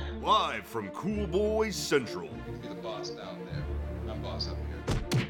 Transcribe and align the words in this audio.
Central. 0.00 0.20
Live 0.20 0.66
from 0.66 0.88
Cool 0.90 1.26
Boys 1.26 1.76
Central. 1.76 2.28
Be 2.62 2.68
the 2.68 2.74
boss 2.74 3.10
down 3.10 3.38
there. 3.46 4.12
I'm 4.12 4.20
boss 4.22 4.48
up 4.48 4.56
here. 4.68 5.26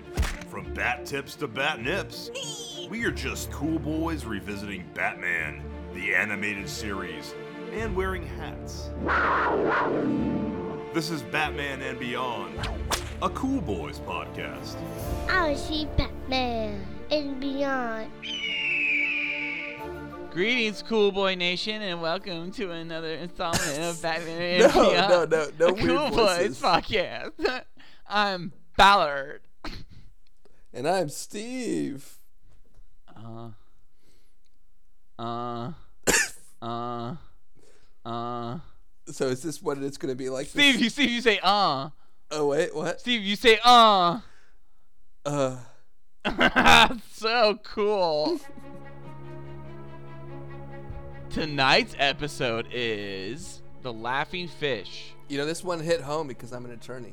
From 0.49 0.73
bat 0.75 1.07
tips 1.07 1.35
to 1.37 1.49
bat 1.49 1.81
nips. 1.81 2.31
we 2.91 3.05
are 3.05 3.11
just 3.11 3.51
cool 3.51 3.79
boys 3.79 4.25
revisiting 4.25 4.85
Batman, 4.95 5.63
the 5.95 6.15
animated 6.15 6.69
series, 6.69 7.35
and 7.73 7.95
wearing 7.95 8.27
hats. 8.27 8.91
This 10.95 11.11
is 11.11 11.23
Batman 11.23 11.83
and 11.83 11.98
Beyond, 11.98 12.55
a 13.23 13.29
Cool 13.30 13.61
Boys 13.61 13.98
podcast. 14.01 14.77
I 15.29 15.55
see 15.55 15.87
Batman 15.96 16.85
and 17.11 17.39
beyond. 17.39 18.11
Greetings, 20.37 20.82
Cool 20.87 21.12
Boy 21.12 21.34
Nation, 21.34 21.80
and 21.80 22.03
welcome 22.03 22.53
to 22.53 22.71
another 22.71 23.14
installment 23.14 23.79
of 23.80 24.03
Batman 24.03 24.43
and 24.43 24.75
No, 24.75 24.91
Beyond, 24.91 25.11
no, 25.11 25.25
no, 25.25 25.50
no 25.59 25.72
weird 25.72 25.89
Cool 25.89 26.11
voices. 26.11 26.61
Boys 26.61 26.61
podcast. 26.61 27.62
I'm 28.07 28.53
Ballard. 28.76 29.40
And 30.75 30.86
I'm 30.86 31.09
Steve. 31.09 32.19
Uh, 33.17 33.48
uh, 35.19 35.72
uh, 36.61 37.14
uh. 38.05 38.59
So 39.06 39.28
is 39.28 39.42
this 39.42 39.62
what 39.62 39.78
it's 39.78 39.97
going 39.97 40.12
to 40.12 40.17
be 40.17 40.28
like? 40.28 40.48
Steve, 40.48 40.75
this- 40.75 40.83
you 40.83 40.91
Steve, 40.91 41.11
you 41.12 41.20
say 41.23 41.41
uh. 41.42 41.89
Oh 42.31 42.48
wait, 42.48 42.77
what? 42.77 43.00
Steve, 43.00 43.23
you 43.23 43.37
say 43.37 43.59
uh. 43.64 44.20
Uh, 45.25 45.56
so 47.14 47.59
cool. 47.64 48.39
Tonight's 51.36 51.95
episode 51.98 52.67
is 52.72 53.61
The 53.83 53.92
Laughing 53.92 54.48
Fish. 54.48 55.12
you 55.28 55.36
know 55.36 55.45
this 55.45 55.62
one 55.62 55.81
hit 55.81 56.00
home 56.00 56.27
because 56.27 56.50
I'm 56.50 56.64
an 56.64 56.70
attorney. 56.70 57.12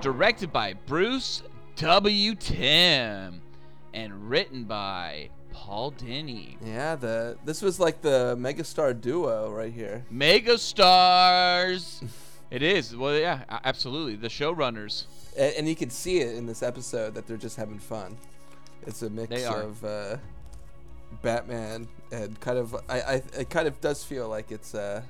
directed 0.00 0.52
by 0.52 0.72
Bruce 0.72 1.44
W. 1.76 2.34
Timm 2.34 3.40
and 3.94 4.28
written 4.28 4.64
by 4.64 5.30
Paul 5.52 5.92
Dini. 5.92 6.56
Yeah, 6.66 6.96
the 6.96 7.38
this 7.44 7.62
was 7.62 7.78
like 7.78 8.02
the 8.02 8.34
megastar 8.40 9.00
duo 9.00 9.52
right 9.52 9.72
here. 9.72 10.04
Mega 10.10 10.58
stars. 10.58 12.02
it 12.50 12.64
is. 12.64 12.96
Well, 12.96 13.14
yeah, 13.16 13.44
absolutely. 13.62 14.16
The 14.16 14.26
showrunners. 14.26 15.04
And, 15.38 15.54
and 15.58 15.68
you 15.68 15.76
can 15.76 15.90
see 15.90 16.18
it 16.18 16.34
in 16.34 16.46
this 16.46 16.60
episode 16.60 17.14
that 17.14 17.28
they're 17.28 17.36
just 17.36 17.54
having 17.56 17.78
fun. 17.78 18.16
It's 18.84 19.00
a 19.02 19.10
mix 19.10 19.28
They 19.28 19.44
are. 19.44 19.62
of 19.62 19.84
uh, 19.84 20.16
Batman 21.20 21.88
and 22.10 22.38
kind 22.40 22.58
of 22.58 22.74
I, 22.88 23.00
I 23.00 23.14
it 23.38 23.50
kind 23.50 23.68
of 23.68 23.80
does 23.80 24.04
feel 24.04 24.28
like 24.28 24.50
it's 24.50 24.74
a, 24.74 25.04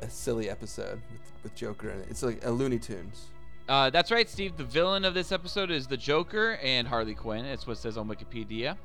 a 0.00 0.10
silly 0.10 0.50
episode 0.50 1.00
with, 1.10 1.20
with 1.42 1.54
Joker 1.54 1.90
in 1.90 2.00
it. 2.00 2.06
It's 2.10 2.22
like 2.22 2.44
a 2.44 2.50
Looney 2.50 2.78
Tunes. 2.78 3.26
Uh, 3.68 3.88
that's 3.90 4.10
right, 4.10 4.28
Steve. 4.28 4.56
The 4.56 4.64
villain 4.64 5.04
of 5.04 5.14
this 5.14 5.32
episode 5.32 5.70
is 5.70 5.86
the 5.86 5.96
Joker 5.96 6.58
and 6.62 6.86
Harley 6.86 7.14
Quinn. 7.14 7.44
It's 7.46 7.66
what 7.66 7.78
it 7.78 7.80
says 7.80 7.96
on 7.96 8.08
Wikipedia. 8.08 8.76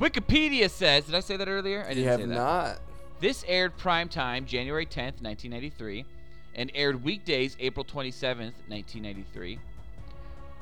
Wikipedia 0.00 0.70
says, 0.70 1.06
did 1.06 1.14
I 1.14 1.20
say 1.20 1.36
that 1.36 1.48
earlier? 1.48 1.84
I 1.84 1.88
didn't 1.88 2.04
you 2.04 2.08
have 2.08 2.20
say 2.20 2.26
that. 2.26 2.34
not. 2.34 2.78
This 3.20 3.44
aired 3.46 3.76
prime 3.76 4.08
time 4.08 4.46
January 4.46 4.86
10th, 4.86 5.20
1993, 5.20 6.04
and 6.54 6.70
aired 6.74 7.04
weekdays 7.04 7.56
April 7.60 7.84
27th, 7.84 8.54
1993. 8.68 9.58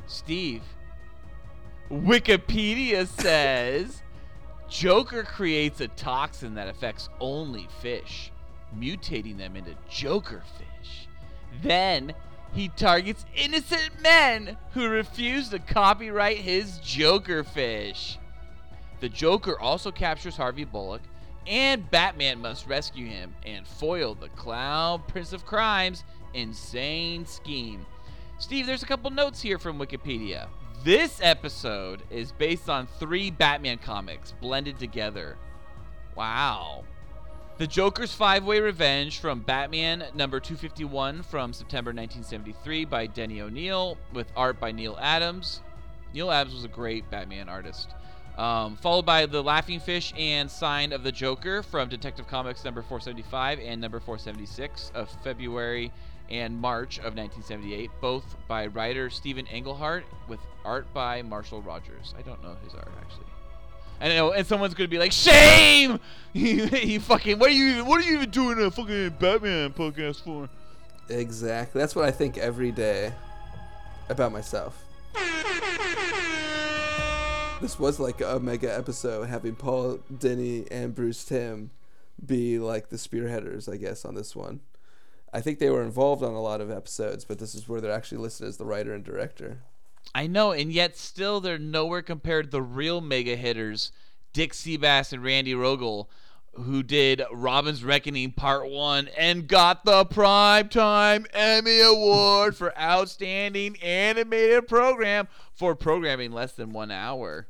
Steve, 0.07 0.63
Wikipedia 1.91 3.07
says 3.07 4.03
Joker 4.69 5.23
creates 5.23 5.81
a 5.81 5.89
toxin 5.89 6.55
that 6.55 6.69
affects 6.69 7.09
only 7.21 7.69
fish, 7.81 8.31
mutating 8.77 9.39
them 9.39 9.57
into 9.57 9.75
Joker 9.89 10.43
fish. 10.59 11.09
Then 11.63 12.15
he 12.53 12.69
targets 12.69 13.25
innocent 13.35 13.91
men 14.03 14.57
who 14.73 14.89
refuse 14.89 15.49
to 15.51 15.59
copyright 15.59 16.39
his 16.39 16.79
Joker 16.79 17.45
fish. 17.45 18.19
The 19.01 19.09
Joker 19.09 19.59
also 19.59 19.91
captures 19.91 20.37
Harvey 20.37 20.65
Bullock, 20.65 21.03
and 21.47 21.91
Batman 21.91 22.41
must 22.41 22.67
rescue 22.67 23.07
him 23.07 23.35
and 23.47 23.67
foil 23.67 24.15
the 24.15 24.29
Clown 24.31 25.03
Prince 25.09 25.33
of 25.33 25.47
Crime's 25.47 26.05
insane 26.35 27.25
scheme. 27.27 27.87
Steve, 28.39 28.67
there's 28.67 28.83
a 28.83 28.87
couple 28.87 29.11
notes 29.11 29.41
here 29.41 29.59
from 29.59 29.79
Wikipedia. 29.79 30.49
This 30.85 31.19
episode 31.21 32.03
is 32.09 32.31
based 32.31 32.71
on 32.71 32.87
three 32.87 33.31
Batman 33.33 33.79
comics 33.79 34.33
blended 34.41 34.79
together. 34.79 35.37
Wow. 36.15 36.85
The 37.57 37.67
Joker's 37.67 38.15
Five 38.15 38.45
Way 38.45 38.61
Revenge 38.61 39.19
from 39.19 39.41
Batman 39.41 40.05
number 40.15 40.39
251 40.39 41.25
from 41.25 41.53
September 41.53 41.89
1973 41.91 42.85
by 42.85 43.07
Denny 43.09 43.41
O'Neil 43.41 43.99
with 44.13 44.29
art 44.37 44.61
by 44.61 44.71
Neal 44.71 44.97
Adams. 45.01 45.63
Neal 46.15 46.31
Adams 46.31 46.55
was 46.55 46.65
a 46.65 46.69
great 46.69 47.11
Batman 47.11 47.49
artist. 47.49 47.89
Um, 48.37 48.77
followed 48.77 49.05
by 49.05 49.27
The 49.27 49.43
Laughing 49.43 49.81
Fish 49.81 50.15
and 50.17 50.49
Sign 50.49 50.93
of 50.93 51.03
the 51.03 51.11
Joker 51.11 51.65
from 51.65 51.89
Detective 51.89 52.29
Comics 52.29 52.65
number 52.65 52.83
475 52.83 53.59
and 53.59 53.81
number 53.81 53.99
476 53.99 54.93
of 54.95 55.11
February 55.25 55.91
and 56.31 56.59
March 56.61 56.99
of 56.99 57.17
1978, 57.17 57.91
both 58.01 58.37
by 58.47 58.67
writer 58.67 59.11
Stephen 59.11 59.47
Englehart 59.47 60.05
with 60.29 60.41
art 60.65 60.93
by 60.93 61.23
Marshall 61.23 61.63
Rogers. 61.63 62.15
I 62.19 62.23
don't 62.23 62.43
know 62.43 62.57
his 62.65 62.75
art 62.75 62.91
actually. 63.01 63.27
I 64.01 64.09
know, 64.09 64.33
and 64.33 64.47
someone's 64.47 64.75
gonna 64.75 64.89
be 64.89 64.99
like, 64.99 65.13
"Shame! 65.13 65.99
you, 66.33 67.01
fucking 67.01 67.39
what 67.39 67.51
are 67.51 67.55
you 67.55 67.69
even 67.71 67.87
what 67.87 68.01
are 68.01 68.05
you 68.05 68.17
even 68.17 68.31
doing 68.31 68.61
a 68.61 68.71
fucking 68.71 69.11
Batman 69.19 69.73
podcast 69.73 70.23
for?" 70.23 70.49
Exactly. 71.09 71.81
That's 71.81 71.97
what 71.97 72.05
I 72.05 72.11
think 72.11 72.39
every 72.39 72.71
day 72.71 73.13
about 74.09 74.33
myself. 74.33 74.85
This 77.61 77.77
was 77.77 77.99
like 77.99 78.21
a 78.21 78.39
mega 78.39 78.73
episode 78.73 79.25
having 79.25 79.57
Paul 79.57 79.99
Dini 80.13 80.69
and 80.71 80.95
Bruce 80.95 81.25
Timm 81.25 81.71
be 82.25 82.61
like 82.61 82.89
the 82.89 82.97
spearheaders, 82.97 83.73
I 83.73 83.77
guess, 83.79 84.05
on 84.05 84.15
this 84.15 84.37
one. 84.37 84.61
I 85.33 85.41
think 85.41 85.59
they 85.59 85.71
were 85.71 85.83
involved 85.83 86.23
on 86.23 86.33
a 86.33 86.41
lot 86.41 86.61
of 86.61 86.71
episodes, 86.71 87.25
but 87.25 87.39
this 87.39 87.55
is 87.55 87.69
where 87.69 87.81
they're 87.81 87.93
actually 87.93 88.19
listed 88.19 88.49
as 88.49 88.57
the 88.57 88.65
writer 88.65 88.95
and 88.95 89.05
director. 89.05 89.63
I 90.15 90.27
know, 90.27 90.53
and 90.53 90.73
yet 90.73 90.97
still 90.97 91.41
they're 91.41 91.59
nowhere 91.59 92.03
compared 92.03 92.47
to 92.47 92.51
the 92.51 92.63
real 92.63 93.01
mega 93.01 93.37
hitters, 93.37 93.93
Dick 94.33 94.53
Sebast 94.53 95.13
and 95.13 95.23
Randy 95.23 95.53
Rogel, 95.53 96.07
who 96.55 96.83
did 96.83 97.23
Robin's 97.31 97.85
Reckoning 97.85 98.33
Part 98.33 98.71
1 98.71 99.09
and 99.19 99.47
got 99.47 99.85
the 99.85 100.07
Primetime 100.07 101.27
Emmy 101.33 101.81
Award 101.81 102.57
for 102.57 102.77
Outstanding 102.79 103.77
Animated 103.83 104.67
Program 104.67 105.29
for 105.55 105.75
programming 105.75 106.33
less 106.33 106.53
than 106.53 106.71
one 106.71 106.91
hour. 106.91 107.47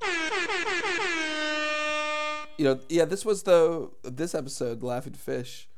You 2.58 2.64
know, 2.64 2.80
yeah, 2.88 3.04
this 3.04 3.24
was 3.24 3.44
the 3.44 3.88
this 4.02 4.34
episode, 4.34 4.82
Laughing 4.82 5.12
Fish, 5.12 5.68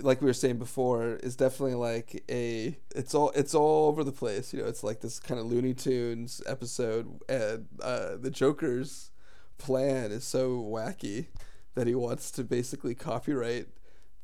like 0.00 0.20
we 0.20 0.26
were 0.26 0.32
saying 0.32 0.58
before, 0.58 1.16
is 1.22 1.36
definitely 1.36 1.74
like 1.74 2.24
a 2.30 2.76
it's 2.94 3.14
all 3.14 3.30
it's 3.30 3.54
all 3.54 3.88
over 3.88 4.04
the 4.04 4.12
place. 4.12 4.52
You 4.52 4.62
know, 4.62 4.68
it's 4.68 4.84
like 4.84 5.00
this 5.00 5.18
kind 5.18 5.40
of 5.40 5.46
Looney 5.46 5.74
Tunes 5.74 6.42
episode, 6.46 7.20
and 7.28 7.66
uh, 7.82 8.16
the 8.16 8.30
Joker's 8.30 9.10
plan 9.58 10.12
is 10.12 10.24
so 10.24 10.58
wacky 10.58 11.26
that 11.74 11.86
he 11.86 11.94
wants 11.94 12.30
to 12.32 12.44
basically 12.44 12.94
copyright 12.94 13.68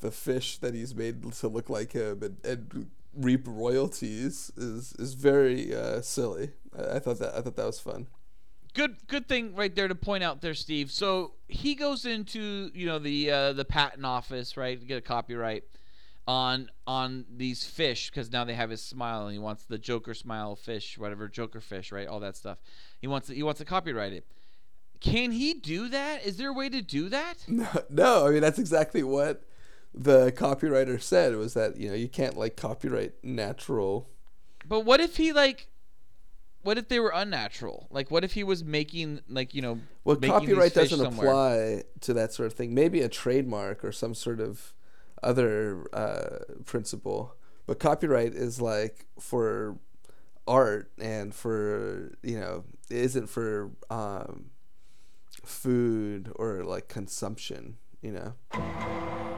the 0.00 0.10
fish 0.10 0.58
that 0.58 0.74
he's 0.74 0.94
made 0.94 1.32
to 1.32 1.48
look 1.48 1.70
like 1.70 1.92
him 1.92 2.22
and, 2.22 2.36
and 2.44 2.90
reap 3.14 3.46
royalties 3.46 4.50
is 4.56 4.92
is 4.98 5.14
very 5.14 5.74
uh, 5.74 6.00
silly. 6.00 6.50
I, 6.76 6.96
I 6.96 6.98
thought 6.98 7.18
that 7.18 7.34
I 7.34 7.40
thought 7.40 7.56
that 7.56 7.66
was 7.66 7.80
fun. 7.80 8.08
Good 8.74 8.96
good 9.06 9.28
thing 9.28 9.54
right 9.54 9.74
there 9.74 9.88
to 9.88 9.94
point 9.94 10.24
out 10.24 10.40
there 10.40 10.54
steve. 10.54 10.90
So 10.90 11.32
he 11.48 11.74
goes 11.74 12.04
into 12.06 12.70
you 12.74 12.86
know 12.86 12.98
the 12.98 13.30
uh, 13.30 13.52
the 13.52 13.64
patent 13.64 14.04
office 14.04 14.56
right 14.56 14.78
to 14.78 14.86
get 14.86 14.98
a 14.98 15.02
copyright 15.02 15.64
on 16.26 16.70
on 16.86 17.24
these 17.36 17.64
fish 17.64 18.10
because 18.10 18.30
now 18.30 18.44
they 18.44 18.54
have 18.54 18.70
his 18.70 18.80
smile 18.82 19.26
and 19.26 19.32
he 19.32 19.38
wants 19.38 19.64
the 19.64 19.78
joker 19.78 20.14
smile 20.14 20.54
fish 20.54 20.96
whatever 20.96 21.28
joker 21.28 21.60
fish 21.60 21.90
right 21.92 22.06
all 22.06 22.20
that 22.20 22.36
stuff. 22.36 22.58
He 23.00 23.06
wants 23.06 23.28
he 23.28 23.42
wants 23.42 23.58
to 23.58 23.64
copyright 23.64 24.12
it. 24.12 24.26
Can 25.00 25.32
he 25.32 25.54
do 25.54 25.88
that? 25.88 26.24
Is 26.24 26.36
there 26.36 26.50
a 26.50 26.52
way 26.52 26.68
to 26.68 26.80
do 26.80 27.08
that? 27.08 27.38
No, 27.48 27.66
no, 27.90 28.26
I 28.26 28.30
mean 28.30 28.40
that's 28.40 28.58
exactly 28.58 29.02
what 29.02 29.42
the 29.94 30.30
copywriter 30.32 31.02
said 31.02 31.36
was 31.36 31.54
that 31.54 31.76
you 31.76 31.88
know 31.88 31.94
you 31.94 32.08
can't 32.08 32.36
like 32.36 32.56
copyright 32.56 33.12
natural. 33.22 34.08
but 34.66 34.80
what 34.80 35.00
if 35.00 35.16
he 35.16 35.32
like 35.32 35.68
what 36.62 36.78
if 36.78 36.88
they 36.88 36.98
were 37.00 37.12
unnatural 37.14 37.88
like 37.90 38.10
what 38.10 38.24
if 38.24 38.32
he 38.32 38.44
was 38.44 38.62
making 38.64 39.20
like 39.28 39.54
you 39.54 39.62
know 39.62 39.80
Well, 40.04 40.16
copyright 40.16 40.74
doesn't 40.74 40.98
somewhere? 40.98 41.28
apply 41.28 41.82
to 42.00 42.12
that 42.14 42.32
sort 42.32 42.46
of 42.46 42.54
thing. 42.54 42.74
Maybe 42.74 43.00
a 43.00 43.08
trademark 43.08 43.84
or 43.84 43.92
some 43.92 44.14
sort 44.14 44.40
of 44.40 44.72
other 45.22 45.86
uh, 45.92 46.38
principle, 46.64 47.34
but 47.66 47.78
copyright 47.78 48.34
is 48.34 48.60
like 48.60 49.06
for 49.20 49.78
art 50.48 50.90
and 50.98 51.32
for 51.34 52.12
you 52.22 52.38
know 52.40 52.64
it 52.90 52.96
isn't 52.96 53.28
for 53.28 53.70
um, 53.90 54.50
food 55.44 56.32
or 56.36 56.64
like 56.64 56.88
consumption. 56.88 57.76
You 58.00 58.10
know. 58.12 58.34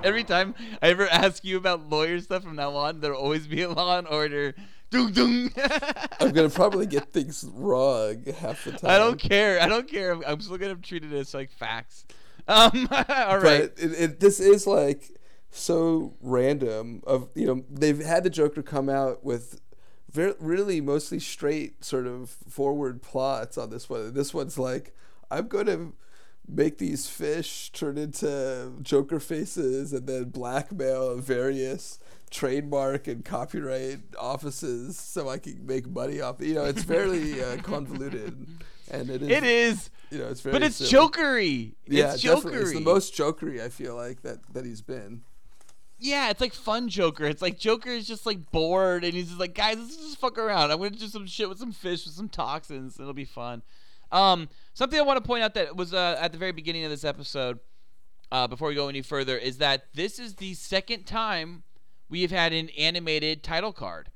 Every 0.03 0.25
time 0.25 0.55
I 0.83 0.89
ever 0.89 1.07
ask 1.09 1.45
you 1.45 1.57
about 1.59 1.89
lawyer 1.91 2.19
stuff 2.21 2.43
from 2.45 2.57
now 2.57 2.75
on, 2.77 3.01
there'll 3.01 3.21
always 3.21 3.47
be 3.47 3.61
a 3.63 3.71
Law 3.71 3.99
and 3.99 4.07
Order. 4.09 4.55
Dung 4.95 5.13
dung. 5.13 5.51
I'm 6.21 6.33
gonna 6.33 6.49
probably 6.49 6.87
get 6.87 7.13
things 7.13 7.45
wrong 7.53 8.25
half 8.39 8.65
the 8.65 8.73
time. 8.73 8.91
I 8.91 8.99
don't 8.99 9.19
care. 9.19 9.61
I 9.61 9.67
don't 9.67 9.89
care. 9.89 10.13
I'm, 10.13 10.23
I'm 10.27 10.41
still 10.41 10.57
gonna 10.57 10.77
treat 10.77 11.05
it 11.05 11.13
as 11.13 11.35
like 11.35 11.51
facts. 11.51 12.05
Um. 12.49 12.89
all 12.93 13.39
right. 13.39 13.75
But 13.75 13.85
it, 13.85 13.93
it, 13.93 14.21
this 14.21 14.41
is 14.41 14.67
like 14.67 15.11
so 15.51 16.15
random. 16.21 17.03
Of 17.07 17.29
you 17.35 17.47
know, 17.47 17.65
they've 17.71 17.99
had 17.99 18.25
the 18.25 18.31
Joker 18.31 18.63
come 18.63 18.89
out 18.89 19.25
with 19.25 19.61
very, 20.11 20.35
really 20.39 20.81
mostly 20.81 21.19
straight 21.19 21.85
sort 21.85 22.07
of 22.07 22.31
forward 22.31 23.03
plots 23.03 23.59
on 23.59 23.71
this 23.71 23.91
one. 23.91 24.15
This 24.15 24.33
one's 24.33 24.59
like, 24.59 24.95
I'm 25.31 25.49
gonna 25.49 25.93
make 26.49 26.79
these 26.79 27.09
fish 27.09 27.71
turn 27.73 27.97
into 27.97 28.73
Joker 28.83 29.21
faces 29.21 29.93
and 29.93 30.07
then 30.07 30.25
blackmail 30.25 31.17
various 31.17 31.99
trademark 32.31 33.07
and 33.07 33.25
copyright 33.25 34.01
offices 34.19 34.99
so 34.99 35.29
I 35.29 35.39
can 35.39 35.65
make 35.65 35.89
money 35.89 36.21
off. 36.21 36.41
You 36.41 36.55
know, 36.55 36.65
it's 36.65 36.83
fairly 36.83 37.43
uh, 37.43 37.59
convoluted, 37.59 38.47
and 38.91 39.11
it 39.11 39.23
is. 39.23 39.31
It 39.31 39.45
is. 39.45 39.91
You 40.11 40.19
know, 40.19 40.29
it's 40.29 40.41
very. 40.41 40.53
But 40.53 40.63
it's 40.63 40.77
silly. 40.77 40.91
jokery. 40.91 41.75
Yeah, 41.87 42.13
it's 42.13 42.23
definitely. 42.23 42.53
jokery. 42.53 42.63
It's 42.63 42.73
the 42.73 42.81
most 42.81 43.15
jokery 43.15 43.61
I 43.61 43.69
feel 43.69 43.95
like 43.95 44.23
that 44.23 44.39
that 44.53 44.65
he's 44.65 44.83
been. 44.83 45.23
Yeah, 45.99 46.29
it's 46.29 46.41
like 46.41 46.53
fun 46.53 46.89
Joker. 46.89 47.25
It's 47.25 47.41
like 47.41 47.59
Joker 47.59 47.89
is 47.89 48.07
just 48.07 48.27
like 48.27 48.51
bored 48.51 49.05
and 49.05 49.15
he's 49.15 49.29
just 49.29 49.41
like, 49.41 49.55
guys, 49.55 49.79
let's 49.79 49.97
just 49.97 50.19
fuck 50.19 50.37
around. 50.37 50.71
I'm 50.71 50.79
gonna 50.79 50.91
do 50.91 51.07
some 51.07 51.27
shit 51.27 51.49
with 51.49 51.59
some 51.59 51.73
fish 51.73 52.05
with 52.05 52.15
some 52.15 52.29
toxins. 52.29 52.99
It'll 52.99 53.15
be 53.15 53.25
fun. 53.25 53.63
Um, 54.15 54.49
something 54.75 54.99
I 54.99 55.03
want 55.03 55.23
to 55.23 55.27
point 55.27 55.43
out 55.43 55.55
that 55.55 55.77
was 55.77 55.93
uh, 55.93 56.17
at 56.21 56.31
the 56.31 56.39
very 56.39 56.53
beginning 56.53 56.85
of 56.85 56.91
this 56.91 57.05
episode, 57.05 57.59
uh, 58.31 58.47
before 58.47 58.69
we 58.69 58.77
go 58.77 58.89
any 58.89 59.03
further, 59.03 59.37
is 59.37 59.59
that 59.59 59.87
this 59.93 60.21
is 60.21 60.37
the 60.37 60.55
second 60.55 61.05
time 61.05 61.65
we 62.09 62.23
have 62.23 62.31
had 62.31 62.53
an 62.53 62.69
animated 62.79 63.43
title 63.43 63.73
card. 63.73 64.11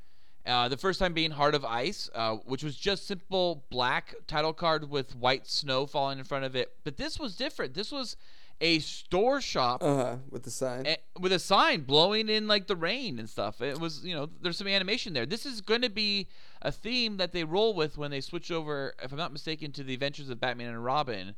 Uh, 0.47 0.69
the 0.69 0.77
first 0.77 1.00
time 1.00 1.12
being 1.12 1.33
Heart 1.33 1.56
of 1.56 1.65
Ice, 1.65 2.09
uh, 2.15 2.37
which 2.47 2.62
was 2.62 2.77
just 2.77 3.09
simple 3.09 3.65
black 3.71 4.15
title 4.29 4.53
card 4.53 4.89
with 4.89 5.17
white 5.17 5.49
snow 5.49 5.85
falling 5.85 6.19
in 6.19 6.25
front 6.25 6.44
of 6.44 6.55
it. 6.55 6.73
But 6.85 6.97
this 6.97 7.19
was 7.19 7.35
different. 7.35 7.75
This 7.75 7.91
was 7.91 8.17
a 8.60 8.78
store 8.81 9.40
shop 9.40 9.82
Uh 9.82 9.96
huh. 9.96 10.16
With 10.31 10.43
the 10.43 10.50
sign. 10.50 10.87
eh, 10.87 10.96
with 11.19 11.32
a 11.32 11.38
sign 11.38 11.82
blowing 11.82 12.28
in 12.28 12.49
like 12.49 12.66
the 12.66 12.75
rain 12.76 13.19
and 13.19 13.28
stuff. 13.31 13.60
It 13.60 13.78
was, 13.78 14.05
you 14.05 14.14
know, 14.14 14.28
there's 14.43 14.56
some 14.56 14.66
animation 14.66 15.12
there. 15.12 15.26
This 15.26 15.46
is 15.46 15.60
going 15.60 15.82
to 15.82 15.90
be 15.90 16.28
a 16.62 16.72
theme 16.72 17.19
that 17.19 17.32
they 17.32 17.44
roll 17.44 17.72
with 17.75 17.96
when 17.96 18.10
they 18.10 18.20
switch 18.20 18.50
over, 18.50 18.94
if 19.02 19.12
I'm 19.12 19.19
not 19.19 19.32
mistaken, 19.32 19.70
to 19.72 19.84
the 19.84 19.94
Adventures 19.94 20.28
of 20.28 20.40
Batman 20.40 20.69
and 20.70 20.84
Robin. 20.84 21.34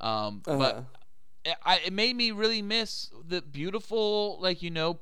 Um, 0.00 0.42
Uh-huh. 0.46 0.58
But 0.58 0.84
it, 1.44 1.56
I, 1.64 1.80
it 1.86 1.92
made 1.92 2.16
me 2.16 2.32
really 2.32 2.62
miss 2.62 3.10
the 3.26 3.40
beautiful, 3.40 4.38
like 4.40 4.60
you 4.62 4.70
know, 4.70 4.98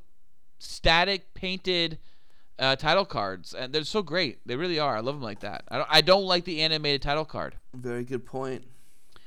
static 0.58 1.32
painted 1.34 1.98
uh, 2.58 2.76
title 2.76 3.04
cards, 3.04 3.54
and 3.54 3.72
they're 3.72 3.84
so 3.84 4.02
great. 4.02 4.38
They 4.46 4.56
really 4.56 4.78
are. 4.78 4.96
I 4.96 5.00
love 5.00 5.14
them 5.14 5.22
like 5.22 5.40
that. 5.40 5.64
I 5.68 5.76
don't, 5.78 5.88
I 5.90 6.00
don't 6.02 6.24
like 6.24 6.44
the 6.44 6.60
animated 6.62 7.02
title 7.02 7.24
card. 7.24 7.56
Very 7.74 8.04
good 8.04 8.24
point. 8.26 8.64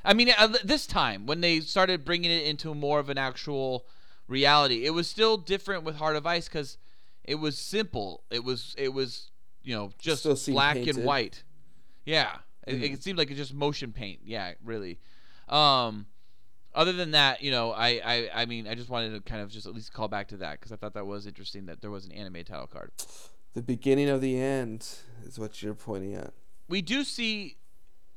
I 0.04 0.14
mean, 0.14 0.30
uh, 0.38 0.56
this 0.64 0.88
time 0.88 1.26
when 1.26 1.42
they 1.42 1.60
started 1.60 2.06
bringing 2.06 2.32
it 2.32 2.46
into 2.46 2.74
more 2.74 3.00
of 3.00 3.10
an 3.10 3.18
actual 3.18 3.86
reality, 4.28 4.86
it 4.86 4.92
was 4.92 5.08
still 5.08 5.38
different 5.38 5.84
with 5.84 5.96
Heart 5.96 6.16
of 6.16 6.26
Ice 6.26 6.48
because 6.48 6.78
it 7.24 7.36
was 7.36 7.58
simple. 7.58 8.24
It 8.30 8.44
was 8.44 8.74
it 8.78 8.90
was 8.94 9.32
you 9.64 9.76
know 9.76 9.92
just 9.98 10.24
black 10.48 10.76
painted. 10.76 10.98
and 10.98 11.06
white. 11.06 11.44
Yeah, 12.06 12.38
it, 12.66 12.76
Mhm. 12.80 12.94
it 12.94 13.04
seemed 13.04 13.18
like 13.18 13.30
it's 13.30 13.38
just 13.38 13.54
motion 13.54 13.92
paint. 13.92 14.22
Yeah, 14.24 14.54
really. 14.64 15.00
Um, 15.48 16.08
other 16.74 16.94
than 16.94 17.12
that, 17.12 17.42
you 17.42 17.52
know, 17.52 17.72
I, 17.72 17.90
I 18.04 18.30
I 18.42 18.46
mean, 18.46 18.68
I 18.68 18.76
just 18.76 18.90
wanted 18.90 19.12
to 19.14 19.22
kind 19.22 19.42
of 19.42 19.50
just 19.52 19.66
at 19.66 19.74
least 19.74 19.92
call 19.94 20.08
back 20.08 20.28
to 20.30 20.38
that 20.38 20.60
because 20.60 20.72
I 20.72 20.76
thought 20.76 20.94
that 20.94 21.06
was 21.06 21.28
interesting 21.28 21.66
that 21.66 21.82
there 21.82 21.92
was 21.92 22.06
an 22.06 22.12
anime 22.12 22.44
title 22.46 22.68
card. 22.68 22.92
The 23.54 23.62
beginning 23.64 24.10
of 24.10 24.22
the 24.22 24.40
end 24.40 24.88
is 25.26 25.38
what 25.40 25.62
you're 25.62 25.74
pointing 25.74 26.14
at. 26.16 26.34
we 26.68 26.82
do 26.84 27.04
see, 27.04 27.58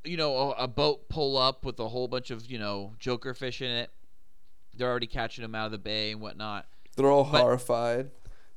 you 0.03 0.17
know, 0.17 0.35
a, 0.35 0.63
a 0.63 0.67
boat 0.67 1.09
pull 1.09 1.37
up 1.37 1.65
with 1.65 1.79
a 1.79 1.87
whole 1.87 2.07
bunch 2.07 2.31
of 2.31 2.49
you 2.49 2.59
know 2.59 2.93
Joker 2.99 3.33
fish 3.33 3.61
in 3.61 3.69
it. 3.71 3.89
They're 4.75 4.89
already 4.89 5.07
catching 5.07 5.43
them 5.43 5.53
out 5.55 5.67
of 5.67 5.71
the 5.71 5.77
bay 5.77 6.11
and 6.11 6.21
whatnot. 6.21 6.65
They're 6.95 7.09
all 7.11 7.23
But- 7.23 7.41
horrified. 7.41 8.11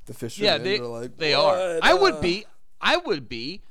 The 0.06 0.14
fishermen 0.14 0.46
yeah, 0.46 0.58
they 0.58 0.78
are 0.78 0.86
like, 0.86 1.16
they 1.16 1.34
are. 1.34 1.80
I 1.82 1.92
would 1.92 2.14
uh?" 2.14 2.20
be. 2.20 2.46
I 2.80 2.96
would 2.96 3.28
be. 3.28 3.62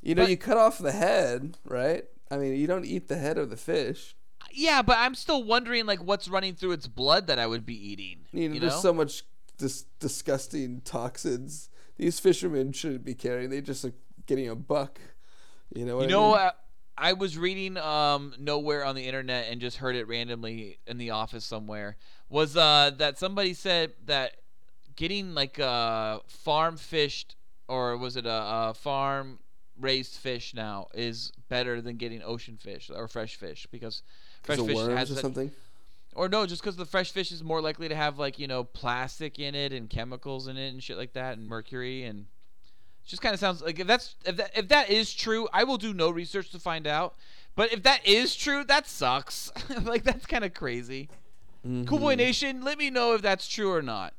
You 0.00 0.14
know, 0.14 0.22
but- 0.22 0.30
you 0.30 0.36
cut 0.38 0.56
off 0.56 0.78
the 0.78 0.92
head, 0.92 1.58
right? 1.64 2.04
I 2.30 2.38
mean, 2.38 2.56
you 2.56 2.66
don't 2.66 2.86
eat 2.86 3.08
the 3.08 3.18
head 3.18 3.36
of 3.36 3.50
the 3.50 3.58
fish. 3.58 4.16
Yeah, 4.50 4.80
but 4.82 4.96
I'm 4.98 5.14
still 5.14 5.44
wondering 5.44 5.84
like 5.86 6.02
what's 6.02 6.26
running 6.28 6.54
through 6.54 6.72
its 6.72 6.86
blood 6.86 7.26
that 7.26 7.38
I 7.38 7.46
would 7.46 7.66
be 7.66 7.74
eating. 7.74 8.20
You 8.32 8.48
know, 8.48 8.54
You 8.54 8.60
there's 8.60 8.80
so 8.80 8.92
much 8.94 9.24
dis- 9.58 9.84
disgusting 10.00 10.80
toxins 10.84 11.68
these 11.98 12.18
fishermen 12.18 12.72
shouldn't 12.72 13.04
be 13.04 13.14
carrying. 13.14 13.50
They're 13.50 13.60
just 13.60 13.84
like 13.84 13.94
getting 14.26 14.48
a 14.48 14.54
buck. 14.56 15.00
You 15.74 15.84
know 15.84 15.96
what 15.96 16.08
You 16.10 16.16
I 16.16 16.20
know, 16.20 16.30
mean? 16.36 16.50
I 16.96 17.14
was 17.14 17.38
reading 17.38 17.76
um, 17.78 18.34
nowhere 18.38 18.84
on 18.84 18.94
the 18.94 19.06
internet 19.06 19.46
and 19.50 19.60
just 19.60 19.78
heard 19.78 19.96
it 19.96 20.06
randomly 20.08 20.78
in 20.86 20.98
the 20.98 21.10
office 21.10 21.44
somewhere. 21.44 21.96
Was 22.28 22.56
uh, 22.56 22.92
that 22.98 23.18
somebody 23.18 23.54
said 23.54 23.92
that 24.06 24.32
getting 24.96 25.34
like 25.34 25.58
uh, 25.58 26.20
farm 26.26 26.76
fished 26.76 27.36
or 27.68 27.96
was 27.96 28.16
it 28.16 28.26
a, 28.26 28.30
a 28.70 28.74
farm 28.74 29.38
raised 29.80 30.14
fish 30.14 30.54
now 30.54 30.86
is 30.94 31.32
better 31.48 31.80
than 31.80 31.96
getting 31.96 32.22
ocean 32.22 32.56
fish 32.56 32.90
or 32.94 33.08
fresh 33.08 33.36
fish 33.36 33.66
because 33.70 34.02
fresh 34.42 34.58
fish 34.58 34.78
has 34.78 35.10
or 35.10 35.16
something. 35.16 35.50
or 36.14 36.28
no, 36.28 36.46
just 36.46 36.62
because 36.62 36.76
the 36.76 36.84
fresh 36.84 37.10
fish 37.10 37.32
is 37.32 37.42
more 37.42 37.60
likely 37.60 37.88
to 37.88 37.94
have 37.94 38.18
like 38.18 38.38
you 38.38 38.46
know 38.46 38.64
plastic 38.64 39.38
in 39.38 39.54
it 39.54 39.72
and 39.72 39.88
chemicals 39.88 40.48
in 40.48 40.56
it 40.56 40.68
and 40.68 40.82
shit 40.82 40.96
like 40.96 41.14
that 41.14 41.38
and 41.38 41.48
mercury 41.48 42.04
and 42.04 42.26
just 43.04 43.22
kind 43.22 43.34
of 43.34 43.40
sounds 43.40 43.62
like 43.62 43.78
if 43.78 43.86
that's 43.86 44.14
if 44.24 44.36
that 44.36 44.50
if 44.56 44.68
that 44.68 44.90
is 44.90 45.12
true, 45.12 45.48
I 45.52 45.64
will 45.64 45.78
do 45.78 45.92
no 45.92 46.10
research 46.10 46.50
to 46.50 46.58
find 46.58 46.86
out. 46.86 47.14
But 47.54 47.72
if 47.72 47.82
that 47.82 48.06
is 48.06 48.34
true, 48.34 48.64
that 48.64 48.86
sucks. 48.86 49.52
like 49.82 50.04
that's 50.04 50.26
kind 50.26 50.44
of 50.44 50.54
crazy. 50.54 51.08
Cool 51.62 51.98
Boy. 51.98 52.14
Nation, 52.16 52.62
let 52.62 52.76
me 52.76 52.90
know 52.90 53.14
if 53.14 53.22
that's 53.22 53.46
true 53.46 53.72
or 53.72 53.82
not. 53.82 54.14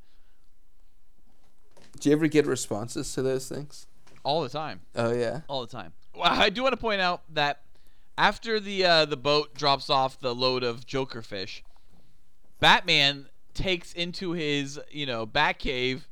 Do 1.99 2.09
you 2.09 2.15
ever 2.15 2.27
get 2.27 2.45
responses 2.45 3.13
to 3.15 3.21
those 3.21 3.49
things? 3.49 3.87
All 4.23 4.41
the 4.41 4.49
time. 4.49 4.81
Oh 4.95 5.11
yeah. 5.13 5.41
all 5.47 5.61
the 5.61 5.71
time. 5.71 5.93
Well, 6.15 6.31
I 6.31 6.49
do 6.49 6.63
want 6.63 6.73
to 6.73 6.77
point 6.77 7.01
out 7.01 7.23
that 7.33 7.61
after 8.17 8.59
the 8.59 8.85
uh, 8.85 9.05
the 9.05 9.17
boat 9.17 9.53
drops 9.55 9.89
off 9.89 10.19
the 10.19 10.33
load 10.33 10.63
of 10.63 10.85
Joker 10.85 11.21
fish, 11.21 11.63
Batman 12.59 13.27
takes 13.53 13.93
into 13.93 14.31
his 14.31 14.79
you 14.91 15.05
know 15.05 15.25
bat 15.25 15.59
cave 15.59 16.07